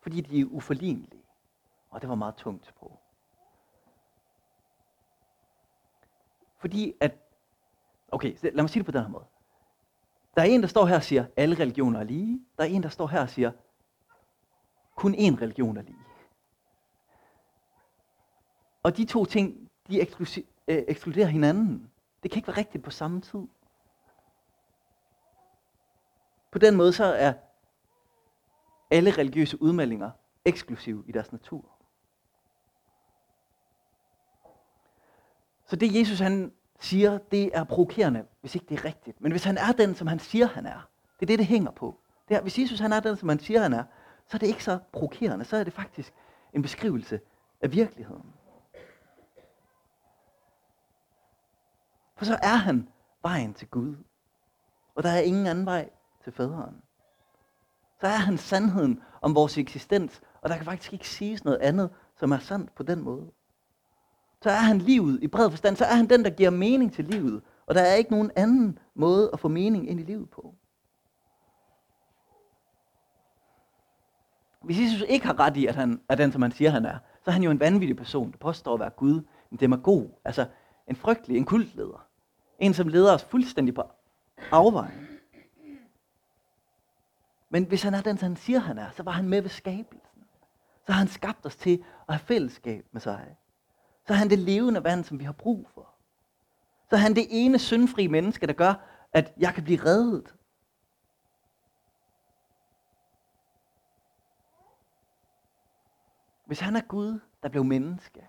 fordi 0.00 0.20
de 0.20 0.40
er 0.40 0.44
uforlignelige. 0.44 1.22
Og 1.90 2.00
det 2.00 2.08
var 2.08 2.14
meget 2.14 2.34
tungt 2.34 2.74
på. 2.80 2.98
Fordi 6.58 6.94
at, 7.00 7.14
okay, 8.08 8.36
lad 8.42 8.62
mig 8.62 8.70
sige 8.70 8.80
det 8.80 8.86
på 8.86 8.92
den 8.92 9.02
her 9.02 9.08
måde. 9.08 9.24
Der 10.36 10.42
er 10.42 10.46
en, 10.46 10.60
der 10.60 10.68
står 10.68 10.86
her 10.86 10.96
og 10.96 11.02
siger, 11.02 11.26
alle 11.36 11.58
religioner 11.58 12.00
er 12.00 12.04
lige. 12.04 12.40
Der 12.58 12.64
er 12.64 12.68
en, 12.68 12.82
der 12.82 12.88
står 12.88 13.06
her 13.06 13.20
og 13.20 13.30
siger, 13.30 13.52
kun 14.94 15.14
én 15.14 15.42
religion 15.42 15.76
er 15.76 15.82
lige. 15.82 15.98
Og 18.82 18.96
de 18.96 19.04
to 19.04 19.24
ting, 19.24 19.70
de 19.88 20.00
øh, 20.00 20.06
ekskluderer 20.68 21.26
hinanden. 21.26 21.90
Det 22.22 22.30
kan 22.30 22.38
ikke 22.38 22.48
være 22.48 22.56
rigtigt 22.56 22.84
på 22.84 22.90
samme 22.90 23.20
tid. 23.20 23.40
På 26.50 26.58
den 26.58 26.76
måde 26.76 26.92
så 26.92 27.04
er 27.04 27.32
alle 28.90 29.10
religiøse 29.10 29.62
udmeldinger 29.62 30.10
eksklusive 30.44 31.04
i 31.06 31.12
deres 31.12 31.32
natur. 31.32 31.77
Så 35.68 35.76
det 35.76 35.94
Jesus 35.94 36.18
han 36.18 36.52
siger, 36.80 37.18
det 37.18 37.50
er 37.54 37.64
provokerende, 37.64 38.24
hvis 38.40 38.54
ikke 38.54 38.66
det 38.68 38.78
er 38.78 38.84
rigtigt. 38.84 39.20
Men 39.20 39.32
hvis 39.32 39.44
han 39.44 39.58
er 39.58 39.72
den, 39.72 39.94
som 39.94 40.06
han 40.06 40.18
siger, 40.18 40.46
han 40.46 40.66
er, 40.66 40.88
det 41.20 41.22
er 41.22 41.26
det, 41.26 41.38
det 41.38 41.46
hænger 41.46 41.70
på. 41.70 42.00
Det 42.28 42.36
er, 42.36 42.40
hvis 42.40 42.58
Jesus 42.58 42.78
han 42.78 42.92
er 42.92 43.00
den, 43.00 43.16
som 43.16 43.28
han 43.28 43.38
siger, 43.38 43.62
han 43.62 43.72
er, 43.72 43.84
så 44.26 44.36
er 44.36 44.38
det 44.38 44.46
ikke 44.46 44.64
så 44.64 44.78
provokerende. 44.92 45.44
Så 45.44 45.56
er 45.56 45.64
det 45.64 45.72
faktisk 45.72 46.14
en 46.52 46.62
beskrivelse 46.62 47.20
af 47.60 47.72
virkeligheden. 47.72 48.32
For 52.16 52.24
så 52.24 52.38
er 52.42 52.56
han 52.56 52.88
vejen 53.22 53.54
til 53.54 53.68
Gud. 53.68 53.96
Og 54.94 55.02
der 55.02 55.10
er 55.10 55.20
ingen 55.20 55.46
anden 55.46 55.66
vej 55.66 55.90
til 56.24 56.32
faderen. 56.32 56.82
Så 58.00 58.06
er 58.06 58.16
han 58.16 58.38
sandheden 58.38 59.02
om 59.20 59.34
vores 59.34 59.58
eksistens, 59.58 60.20
og 60.40 60.48
der 60.48 60.56
kan 60.56 60.64
faktisk 60.64 60.92
ikke 60.92 61.08
siges 61.08 61.44
noget 61.44 61.58
andet, 61.58 61.90
som 62.16 62.32
er 62.32 62.38
sandt 62.38 62.74
på 62.74 62.82
den 62.82 63.00
måde. 63.00 63.30
Så 64.42 64.50
er 64.50 64.54
han 64.54 64.78
livet 64.78 65.22
i 65.22 65.26
bred 65.26 65.50
forstand, 65.50 65.76
så 65.76 65.84
er 65.84 65.94
han 65.94 66.10
den, 66.10 66.24
der 66.24 66.30
giver 66.30 66.50
mening 66.50 66.92
til 66.92 67.04
livet. 67.04 67.42
Og 67.66 67.74
der 67.74 67.80
er 67.80 67.94
ikke 67.94 68.10
nogen 68.10 68.30
anden 68.36 68.78
måde 68.94 69.30
at 69.32 69.40
få 69.40 69.48
mening 69.48 69.90
ind 69.90 70.00
i 70.00 70.02
livet 70.02 70.30
på. 70.30 70.54
Hvis 74.62 74.80
Jesus 74.80 75.04
ikke 75.08 75.26
har 75.26 75.38
ret 75.38 75.56
i, 75.56 75.66
at 75.66 75.74
han 75.74 76.00
er 76.08 76.14
den, 76.14 76.32
som 76.32 76.42
han 76.42 76.52
siger, 76.52 76.70
han 76.70 76.84
er, 76.84 76.98
så 77.24 77.30
er 77.30 77.32
han 77.32 77.42
jo 77.42 77.50
en 77.50 77.60
vanvittig 77.60 77.96
person, 77.96 78.32
der 78.32 78.38
påstår 78.38 78.74
at 78.74 78.80
være 78.80 78.90
Gud, 78.90 79.22
en 79.52 79.58
demagog, 79.60 80.20
altså 80.24 80.46
en 80.86 80.96
frygtelig, 80.96 81.36
en 81.36 81.44
kultleder. 81.44 82.06
En, 82.58 82.74
som 82.74 82.88
leder 82.88 83.14
os 83.14 83.24
fuldstændig 83.24 83.74
på 83.74 83.82
afvejen. 84.50 85.08
Men 87.50 87.64
hvis 87.64 87.82
han 87.82 87.94
er 87.94 88.00
den, 88.00 88.18
som 88.18 88.26
han 88.26 88.36
siger, 88.36 88.58
han 88.58 88.78
er, 88.78 88.90
så 88.90 89.02
var 89.02 89.12
han 89.12 89.28
med 89.28 89.42
ved 89.42 89.50
skabelsen. 89.50 90.22
Så 90.86 90.92
har 90.92 90.98
han 90.98 91.08
skabt 91.08 91.46
os 91.46 91.56
til 91.56 91.84
at 92.08 92.14
have 92.14 92.18
fællesskab 92.18 92.86
med 92.92 93.00
sig. 93.00 93.36
Så 94.08 94.14
er 94.14 94.18
han 94.18 94.30
det 94.30 94.38
levende 94.38 94.84
vand, 94.84 95.04
som 95.04 95.18
vi 95.18 95.24
har 95.24 95.32
brug 95.32 95.68
for. 95.74 95.94
Så 96.90 96.96
er 96.96 97.00
han 97.00 97.16
det 97.16 97.26
ene 97.30 97.58
syndfri 97.58 98.06
menneske, 98.06 98.46
der 98.46 98.52
gør, 98.52 98.74
at 99.12 99.32
jeg 99.36 99.54
kan 99.54 99.64
blive 99.64 99.84
reddet. 99.84 100.34
Hvis 106.44 106.60
han 106.60 106.76
er 106.76 106.80
Gud, 106.80 107.20
der 107.42 107.48
blev 107.48 107.64
menneske, 107.64 108.28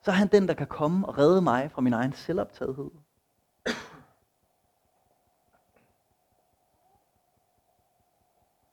så 0.00 0.10
er 0.10 0.14
han 0.14 0.28
den, 0.28 0.48
der 0.48 0.54
kan 0.54 0.66
komme 0.66 1.06
og 1.06 1.18
redde 1.18 1.42
mig 1.42 1.70
fra 1.70 1.80
min 1.80 1.92
egen 1.92 2.12
selvoptagethed. 2.12 2.90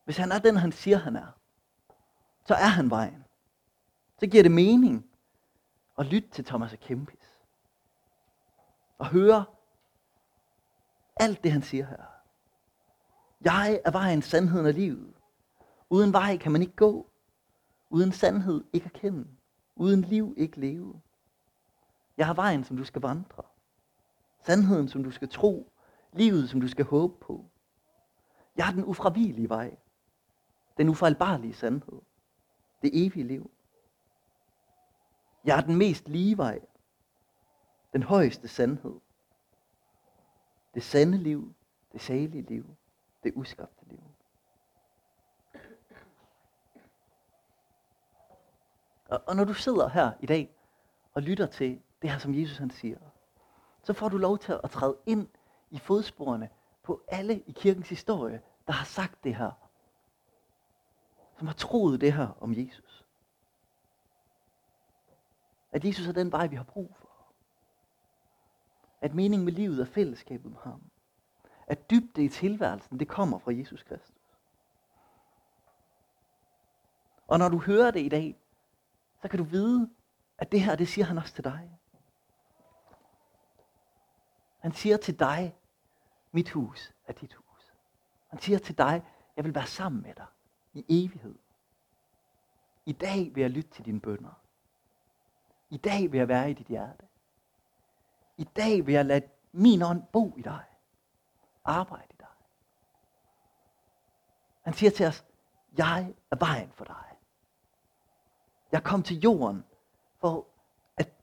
Hvis 0.05 0.17
han 0.17 0.31
er 0.31 0.39
den, 0.39 0.57
han 0.57 0.71
siger, 0.71 0.97
han 0.97 1.15
er, 1.15 1.27
så 2.45 2.53
er 2.53 2.67
han 2.67 2.89
vejen. 2.89 3.25
Så 4.19 4.27
giver 4.27 4.43
det 4.43 4.51
mening 4.51 5.05
at 5.97 6.05
lytte 6.05 6.29
til 6.29 6.45
Thomas 6.45 6.73
og 6.73 6.79
Kempis. 6.79 7.39
Og 8.97 9.07
høre 9.07 9.45
alt 11.15 11.43
det, 11.43 11.51
han 11.51 11.61
siger 11.61 11.85
her. 11.85 12.03
Jeg 13.41 13.81
er 13.85 13.91
vejen, 13.91 14.21
sandheden 14.21 14.65
og 14.65 14.73
livet. 14.73 15.13
Uden 15.89 16.13
vej 16.13 16.37
kan 16.37 16.51
man 16.51 16.61
ikke 16.61 16.75
gå. 16.75 17.09
Uden 17.89 18.11
sandhed 18.11 18.63
ikke 18.73 18.85
erkende. 18.85 19.27
Uden 19.75 20.01
liv 20.01 20.33
ikke 20.37 20.59
leve. 20.59 21.01
Jeg 22.17 22.25
har 22.25 22.33
vejen, 22.33 22.63
som 22.63 22.77
du 22.77 22.83
skal 22.83 23.01
vandre. 23.01 23.43
Sandheden, 24.45 24.87
som 24.87 25.03
du 25.03 25.11
skal 25.11 25.29
tro. 25.29 25.71
Livet, 26.13 26.49
som 26.49 26.61
du 26.61 26.67
skal 26.67 26.85
håbe 26.85 27.13
på. 27.21 27.45
Jeg 28.57 28.67
er 28.67 28.71
den 28.71 28.85
ufravigelige 28.85 29.49
vej. 29.49 29.77
Den 30.77 30.89
ufejlbarlige 30.89 31.53
sandhed. 31.53 31.99
Det 32.81 33.05
evige 33.05 33.27
liv. 33.27 33.51
Jeg 35.45 35.57
er 35.57 35.61
den 35.61 35.75
mest 35.75 36.07
lige 36.07 36.37
vej. 36.37 36.59
Den 37.93 38.03
højeste 38.03 38.47
sandhed. 38.47 38.99
Det 40.73 40.83
sande 40.83 41.17
liv. 41.17 41.53
Det 41.91 42.01
salige 42.01 42.41
liv. 42.41 42.65
Det 43.23 43.33
uskabte 43.35 43.85
liv. 43.85 43.99
Og, 49.09 49.21
og 49.27 49.35
når 49.35 49.43
du 49.43 49.53
sidder 49.53 49.89
her 49.89 50.11
i 50.19 50.25
dag 50.25 50.55
og 51.13 51.21
lytter 51.21 51.45
til 51.45 51.81
det 52.01 52.09
her, 52.09 52.17
som 52.19 52.35
Jesus 52.35 52.57
han 52.57 52.69
siger, 52.69 52.97
så 53.83 53.93
får 53.93 54.09
du 54.09 54.17
lov 54.17 54.37
til 54.37 54.59
at 54.63 54.69
træde 54.69 54.97
ind 55.05 55.27
i 55.69 55.79
fodsporene 55.79 56.49
på 56.83 57.01
alle 57.07 57.39
i 57.39 57.51
kirkens 57.51 57.89
historie, 57.89 58.41
der 58.67 58.73
har 58.73 58.85
sagt 58.85 59.23
det 59.23 59.35
her. 59.35 59.51
Som 61.37 61.47
har 61.47 61.53
troet 61.53 62.01
det 62.01 62.13
her 62.13 62.27
om 62.39 62.53
Jesus. 62.53 62.88
At 65.71 65.85
Jesus 65.85 66.07
er 66.07 66.11
den 66.11 66.31
vej, 66.31 66.47
vi 66.47 66.55
har 66.55 66.63
brug 66.63 66.95
for. 66.99 67.09
At 69.01 69.13
meningen 69.13 69.45
med 69.45 69.53
livet 69.53 69.81
er 69.81 69.85
fællesskabet 69.85 70.51
med 70.51 70.59
ham. 70.63 70.81
At 71.67 71.89
dybde 71.89 72.23
i 72.23 72.29
tilværelsen, 72.29 72.99
det 72.99 73.07
kommer 73.07 73.39
fra 73.39 73.51
Jesus 73.53 73.83
Kristus. 73.83 74.15
Og 77.27 77.39
når 77.39 77.49
du 77.49 77.57
hører 77.59 77.91
det 77.91 77.99
i 77.99 78.09
dag, 78.09 78.39
så 79.21 79.27
kan 79.27 79.37
du 79.37 79.43
vide, 79.43 79.89
at 80.37 80.51
det 80.51 80.61
her, 80.61 80.75
det 80.75 80.87
siger 80.87 81.05
han 81.05 81.17
også 81.17 81.33
til 81.33 81.43
dig. 81.43 81.79
Han 84.59 84.71
siger 84.71 84.97
til 84.97 85.19
dig, 85.19 85.55
mit 86.31 86.49
hus 86.49 86.93
er 87.07 87.13
dit 87.13 87.33
hus. 87.33 87.73
Han 88.27 88.39
siger 88.39 88.59
til 88.59 88.77
dig, 88.77 89.03
jeg 89.35 89.45
vil 89.45 89.55
være 89.55 89.67
sammen 89.67 90.01
med 90.01 90.13
dig 90.15 90.25
i 90.73 90.85
evighed. 90.89 91.35
I 92.85 92.91
dag 92.91 93.35
vil 93.35 93.41
jeg 93.41 93.49
lytte 93.49 93.69
til 93.69 93.85
dine 93.85 94.01
bønder. 94.01 94.41
I 95.69 95.77
dag 95.77 96.11
vil 96.11 96.17
jeg 96.17 96.27
være 96.27 96.51
i 96.51 96.53
dit 96.53 96.67
hjerte. 96.67 97.05
I 98.37 98.43
dag 98.43 98.85
vil 98.85 98.93
jeg 98.93 99.05
lade 99.05 99.29
min 99.51 99.81
ånd 99.81 100.03
bo 100.13 100.33
i 100.37 100.41
dig. 100.41 100.63
Arbejde 101.63 102.07
i 102.09 102.15
dig. 102.19 102.27
Han 104.61 104.73
siger 104.73 104.91
til 104.91 105.05
os, 105.05 105.25
jeg 105.77 106.13
er 106.31 106.35
vejen 106.35 106.71
for 106.71 106.85
dig. 106.85 107.17
Jeg 108.71 108.83
kom 108.83 109.03
til 109.03 109.19
jorden, 109.19 109.65
for 110.19 110.47
at 110.97 111.13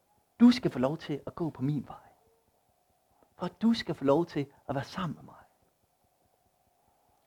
du 0.40 0.50
skal 0.50 0.70
få 0.70 0.78
lov 0.78 0.98
til 0.98 1.22
at 1.26 1.35
gå 1.35 1.50
på 1.50 1.62
min 1.62 1.87
vej. 1.88 2.09
For 3.37 3.46
at 3.46 3.62
du 3.62 3.74
skal 3.74 3.94
få 3.94 4.04
lov 4.04 4.26
til 4.26 4.52
at 4.68 4.74
være 4.74 4.85
sammen 4.85 5.16
med 5.16 5.24
mig. 5.24 5.44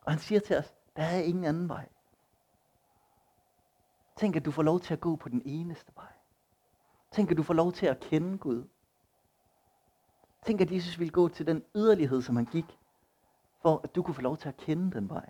Og 0.02 0.12
han 0.12 0.20
siger 0.20 0.40
til 0.40 0.58
os, 0.58 0.74
der 0.96 1.04
er 1.04 1.20
ingen 1.20 1.46
anden 1.46 1.70
vej. 1.70 1.90
Tænk, 4.16 4.36
at 4.36 4.46
du 4.46 4.52
får 4.52 4.64
lov 4.64 4.80
til 4.80 4.94
at 4.94 5.00
gå 5.00 5.16
på 5.16 5.30
den 5.30 5.42
eneste 5.46 5.92
vej. 5.96 6.19
Tænk, 7.12 7.32
at 7.32 7.38
du 7.38 7.44
får 7.44 7.54
lov 7.54 7.72
til 7.72 7.86
at 7.86 8.00
kende 8.00 8.38
Gud. 8.38 8.68
Tænk, 10.46 10.62
at 10.62 10.72
Jesus 10.72 11.00
ville 11.00 11.12
gå 11.12 11.28
til 11.30 11.48
den 11.48 11.64
yderlighed, 11.76 12.22
som 12.22 12.36
han 12.36 12.46
gik, 12.46 12.80
for 13.62 13.82
at 13.84 13.96
du 13.96 14.04
kunne 14.04 14.16
få 14.16 14.22
lov 14.22 14.38
til 14.38 14.50
at 14.50 14.58
kende 14.58 14.92
den 14.92 15.10
vej. 15.10 15.30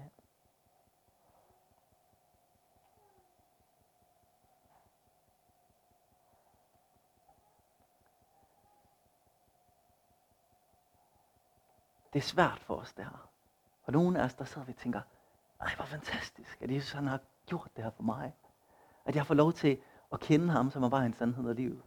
Det 12.13 12.20
er 12.20 12.24
svært 12.24 12.60
for 12.60 12.76
os, 12.76 12.94
det 12.94 13.06
her. 13.06 13.30
Og 13.84 13.94
nogle 13.94 14.20
af 14.20 14.26
os, 14.26 14.34
der 14.34 14.46
sidder 14.46 14.65
vi 14.65 14.72
og 14.72 14.78
tænker, 14.78 15.02
ej, 15.62 15.76
hvor 15.76 15.86
fantastisk, 15.86 16.62
at 16.62 16.72
Jesus 16.72 16.92
han 16.92 17.08
har 17.08 17.20
gjort 17.46 17.70
det 17.76 17.84
her 17.84 17.92
for 17.92 18.04
mig. 18.04 18.36
At 19.06 19.15
jeg 19.15 19.26
får 19.26 19.34
lov 19.34 19.54
til 19.54 19.82
at 20.13 20.19
kende 20.19 20.50
ham, 20.50 20.72
som 20.72 20.84
er 20.84 20.89
vejen, 20.89 21.13
sandhed 21.13 21.50
og 21.50 21.56
livet. 21.56 21.82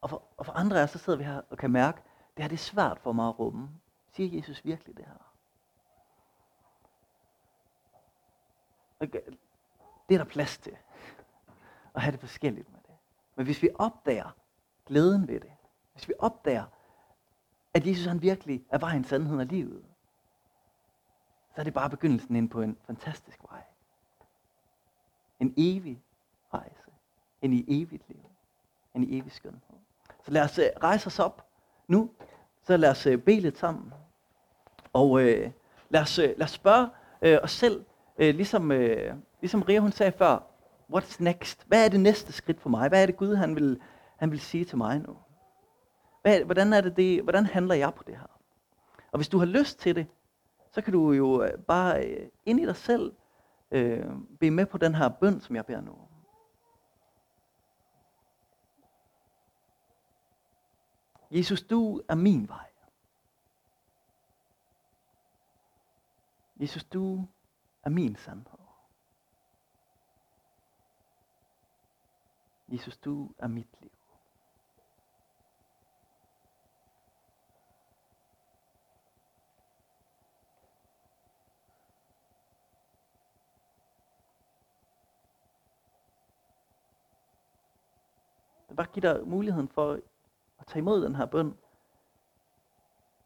Og 0.00 0.10
for, 0.10 0.22
og 0.36 0.46
for 0.46 0.52
andre 0.52 0.78
af 0.78 0.82
os, 0.82 0.90
så 0.90 0.98
sidder 0.98 1.18
vi 1.18 1.24
her 1.24 1.40
og 1.50 1.58
kan 1.58 1.70
mærke, 1.70 2.02
det 2.36 2.42
her 2.42 2.48
det 2.48 2.56
er 2.56 2.58
svært 2.58 2.98
for 2.98 3.12
mig 3.12 3.28
at 3.28 3.38
rumme. 3.38 3.70
Siger 4.12 4.36
Jesus 4.36 4.64
virkelig 4.64 4.96
det 4.96 5.04
her? 5.04 5.32
Det 10.08 10.14
er 10.14 10.18
der 10.18 10.24
plads 10.24 10.58
til. 10.58 10.76
At 11.94 12.02
have 12.02 12.12
det 12.12 12.20
forskelligt 12.20 12.72
med 12.72 12.80
det. 12.86 12.94
Men 13.36 13.46
hvis 13.46 13.62
vi 13.62 13.68
opdager 13.74 14.30
glæden 14.86 15.28
ved 15.28 15.40
det, 15.40 15.52
hvis 15.92 16.08
vi 16.08 16.14
opdager, 16.18 16.64
at 17.74 17.86
Jesus 17.86 18.06
han 18.06 18.22
virkelig 18.22 18.64
er 18.70 18.78
vejen, 18.78 19.04
sandheden 19.04 19.40
og 19.40 19.46
livet, 19.46 19.84
så 21.54 21.60
er 21.60 21.64
det 21.64 21.74
bare 21.74 21.90
begyndelsen 21.90 22.36
ind 22.36 22.50
på 22.50 22.62
en 22.62 22.78
fantastisk 22.86 23.38
vej. 23.50 23.62
En 25.40 25.54
evig 25.56 26.02
rejse 26.54 26.91
end 27.42 27.54
i 27.54 27.64
evigt 27.68 28.08
liv. 28.08 28.20
end 28.94 29.04
i 29.04 29.18
evig 29.18 29.32
skønhed. 29.32 29.60
Så 30.24 30.30
lad 30.30 30.42
os 30.42 30.58
øh, 30.58 30.66
rejse 30.82 31.06
os 31.06 31.18
op 31.18 31.46
nu. 31.88 32.10
Så 32.62 32.76
lad 32.76 32.90
os 32.90 33.06
øh, 33.06 33.18
bede 33.18 33.40
lidt 33.40 33.58
sammen. 33.58 33.92
Og 34.92 35.22
øh, 35.22 35.50
lad, 35.90 36.00
os, 36.00 36.18
øh, 36.18 36.28
lad 36.36 36.44
os 36.44 36.50
spørge 36.50 36.88
øh, 37.22 37.38
os 37.42 37.50
selv, 37.50 37.84
øh, 38.18 38.34
ligesom, 38.34 38.72
øh, 38.72 39.14
ligesom 39.40 39.62
Ria 39.62 39.78
hun 39.78 39.92
sagde 39.92 40.12
før, 40.12 40.38
what's 40.94 41.16
next? 41.18 41.64
Hvad 41.66 41.84
er 41.84 41.88
det 41.88 42.00
næste 42.00 42.32
skridt 42.32 42.60
for 42.60 42.68
mig? 42.68 42.88
Hvad 42.88 43.02
er 43.02 43.06
det 43.06 43.16
Gud 43.16 43.34
han 43.34 43.54
vil, 43.54 43.80
han 44.16 44.30
vil 44.30 44.40
sige 44.40 44.64
til 44.64 44.78
mig 44.78 44.98
nu? 44.98 45.16
Hvad, 46.22 46.40
hvordan, 46.40 46.72
er 46.72 46.80
det 46.80 46.96
det, 46.96 47.22
hvordan 47.22 47.46
handler 47.46 47.74
jeg 47.74 47.94
på 47.94 48.02
det 48.06 48.16
her? 48.16 48.40
Og 49.12 49.18
hvis 49.18 49.28
du 49.28 49.38
har 49.38 49.46
lyst 49.46 49.78
til 49.78 49.94
det, 49.94 50.06
så 50.70 50.80
kan 50.80 50.92
du 50.92 51.12
jo 51.12 51.48
bare 51.66 52.06
øh, 52.06 52.28
ind 52.46 52.60
i 52.60 52.66
dig 52.66 52.76
selv 52.76 53.12
øh, 53.70 54.04
blive 54.38 54.50
med 54.50 54.66
på 54.66 54.78
den 54.78 54.94
her 54.94 55.08
bøn, 55.08 55.40
som 55.40 55.56
jeg 55.56 55.66
beder 55.66 55.80
nu. 55.80 55.92
Jesus, 61.32 61.62
du 61.62 62.02
er 62.08 62.14
min 62.14 62.48
vej. 62.48 62.70
Jesus, 66.60 66.84
du 66.84 67.28
er 67.82 67.90
min 67.90 68.16
sandhed. 68.16 68.58
Jesus, 72.68 72.96
du 72.96 73.30
er 73.38 73.46
mit 73.46 73.68
liv. 73.80 73.90
Det 88.68 88.76
bare 88.76 88.86
giver 88.86 89.14
dig 89.14 89.28
muligheden 89.28 89.68
for 89.68 90.00
at 90.62 90.66
tage 90.66 90.78
imod 90.78 91.04
den 91.04 91.14
her 91.14 91.26
bøn. 91.26 91.58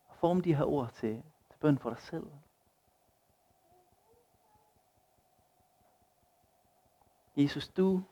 Og 0.08 0.16
forme 0.16 0.42
de 0.42 0.54
her 0.54 0.64
ord 0.64 0.92
til, 0.92 1.22
til 1.50 1.58
bøn 1.60 1.78
for 1.78 1.90
dig 1.90 1.98
selv. 1.98 2.26
Jesus, 7.36 7.68
du 7.68 8.02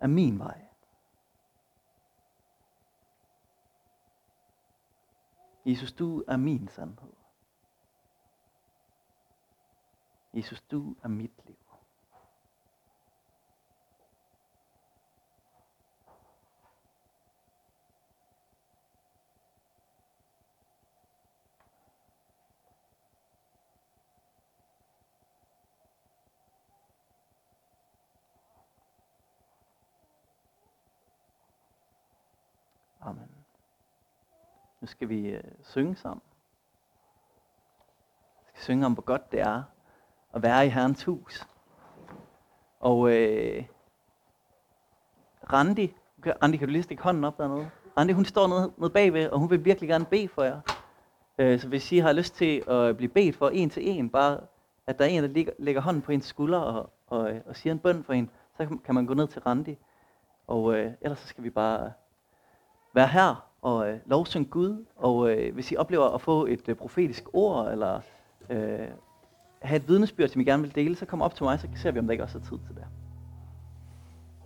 er 0.00 0.06
min 0.06 0.38
vej. 0.38 0.66
Jesus, 5.64 5.92
du 5.92 6.24
er 6.28 6.36
min 6.36 6.68
sandhed. 6.68 7.12
Jesus, 10.34 10.60
du 10.60 10.96
er 11.02 11.08
mit 11.08 11.46
liv. 11.46 11.56
Amen. 33.00 33.28
Nu 34.80 34.86
skal 34.86 35.08
vi 35.08 35.28
øh, 35.28 35.42
synge 35.62 35.96
sammen. 35.96 36.22
Vi 38.38 38.48
skal 38.48 38.62
synge 38.62 38.86
om, 38.86 38.92
hvor 38.92 39.02
godt 39.02 39.32
det 39.32 39.40
er 39.40 39.62
at 40.34 40.42
være 40.42 40.66
i 40.66 40.68
Herrens 40.68 41.04
hus. 41.04 41.46
Og 42.80 43.10
øh, 43.12 43.64
Randi, 45.52 45.94
Randi, 46.42 46.56
kan 46.56 46.68
du 46.68 46.72
lige 46.72 46.82
stikke 46.82 47.02
hånden 47.02 47.24
op 47.24 47.38
dernede? 47.38 47.70
Randi, 47.98 48.12
hun 48.12 48.24
står 48.24 48.46
nede, 48.48 48.72
nede 48.76 48.90
bagved, 48.90 49.28
og 49.28 49.38
hun 49.38 49.50
vil 49.50 49.64
virkelig 49.64 49.88
gerne 49.88 50.04
bede 50.04 50.28
for 50.28 50.42
jer. 50.42 50.60
Øh, 51.38 51.60
så 51.60 51.68
hvis 51.68 51.92
I 51.92 51.98
har 51.98 52.12
lyst 52.12 52.34
til 52.34 52.70
at 52.70 52.96
blive 52.96 53.08
bedt 53.08 53.36
for 53.36 53.48
en 53.48 53.70
til 53.70 53.88
en, 53.88 54.10
bare 54.10 54.40
at 54.86 54.98
der 54.98 55.04
er 55.04 55.08
en, 55.08 55.22
der 55.22 55.28
ligger, 55.28 55.52
lægger 55.58 55.80
hånden 55.80 56.02
på 56.02 56.12
ens 56.12 56.24
skulder 56.24 56.58
og, 56.58 56.90
og, 57.06 57.30
øh, 57.30 57.40
og 57.46 57.56
siger 57.56 57.72
en 57.72 57.78
bøn 57.78 58.04
for 58.04 58.12
en, 58.12 58.30
så 58.56 58.78
kan 58.84 58.94
man 58.94 59.06
gå 59.06 59.14
ned 59.14 59.28
til 59.28 59.42
Randi. 59.42 59.78
Og 60.46 60.74
øh, 60.74 60.92
ellers 61.00 61.18
så 61.18 61.26
skal 61.26 61.44
vi 61.44 61.50
bare 61.50 61.92
være 62.94 63.08
her 63.08 63.49
og 63.62 63.88
øh, 63.88 63.98
lovsynge 64.06 64.46
Gud. 64.46 64.84
Og 64.96 65.30
øh, 65.30 65.54
hvis 65.54 65.72
I 65.72 65.76
oplever 65.76 66.04
at 66.04 66.20
få 66.20 66.46
et 66.46 66.68
øh, 66.68 66.74
profetisk 66.74 67.24
ord, 67.32 67.72
eller 67.72 68.00
øh, 68.50 68.88
have 69.62 69.76
et 69.76 69.88
vidnesbyrd, 69.88 70.28
som 70.28 70.40
I 70.40 70.44
gerne 70.44 70.62
vil 70.62 70.74
dele, 70.74 70.96
så 70.96 71.06
kom 71.06 71.22
op 71.22 71.34
til 71.34 71.44
mig, 71.44 71.60
så 71.60 71.68
ser 71.76 71.90
vi, 71.90 71.98
om 71.98 72.04
der 72.04 72.12
ikke 72.12 72.24
også 72.24 72.38
er 72.38 72.42
tid 72.42 72.58
til 72.66 72.74
det. 72.74 72.84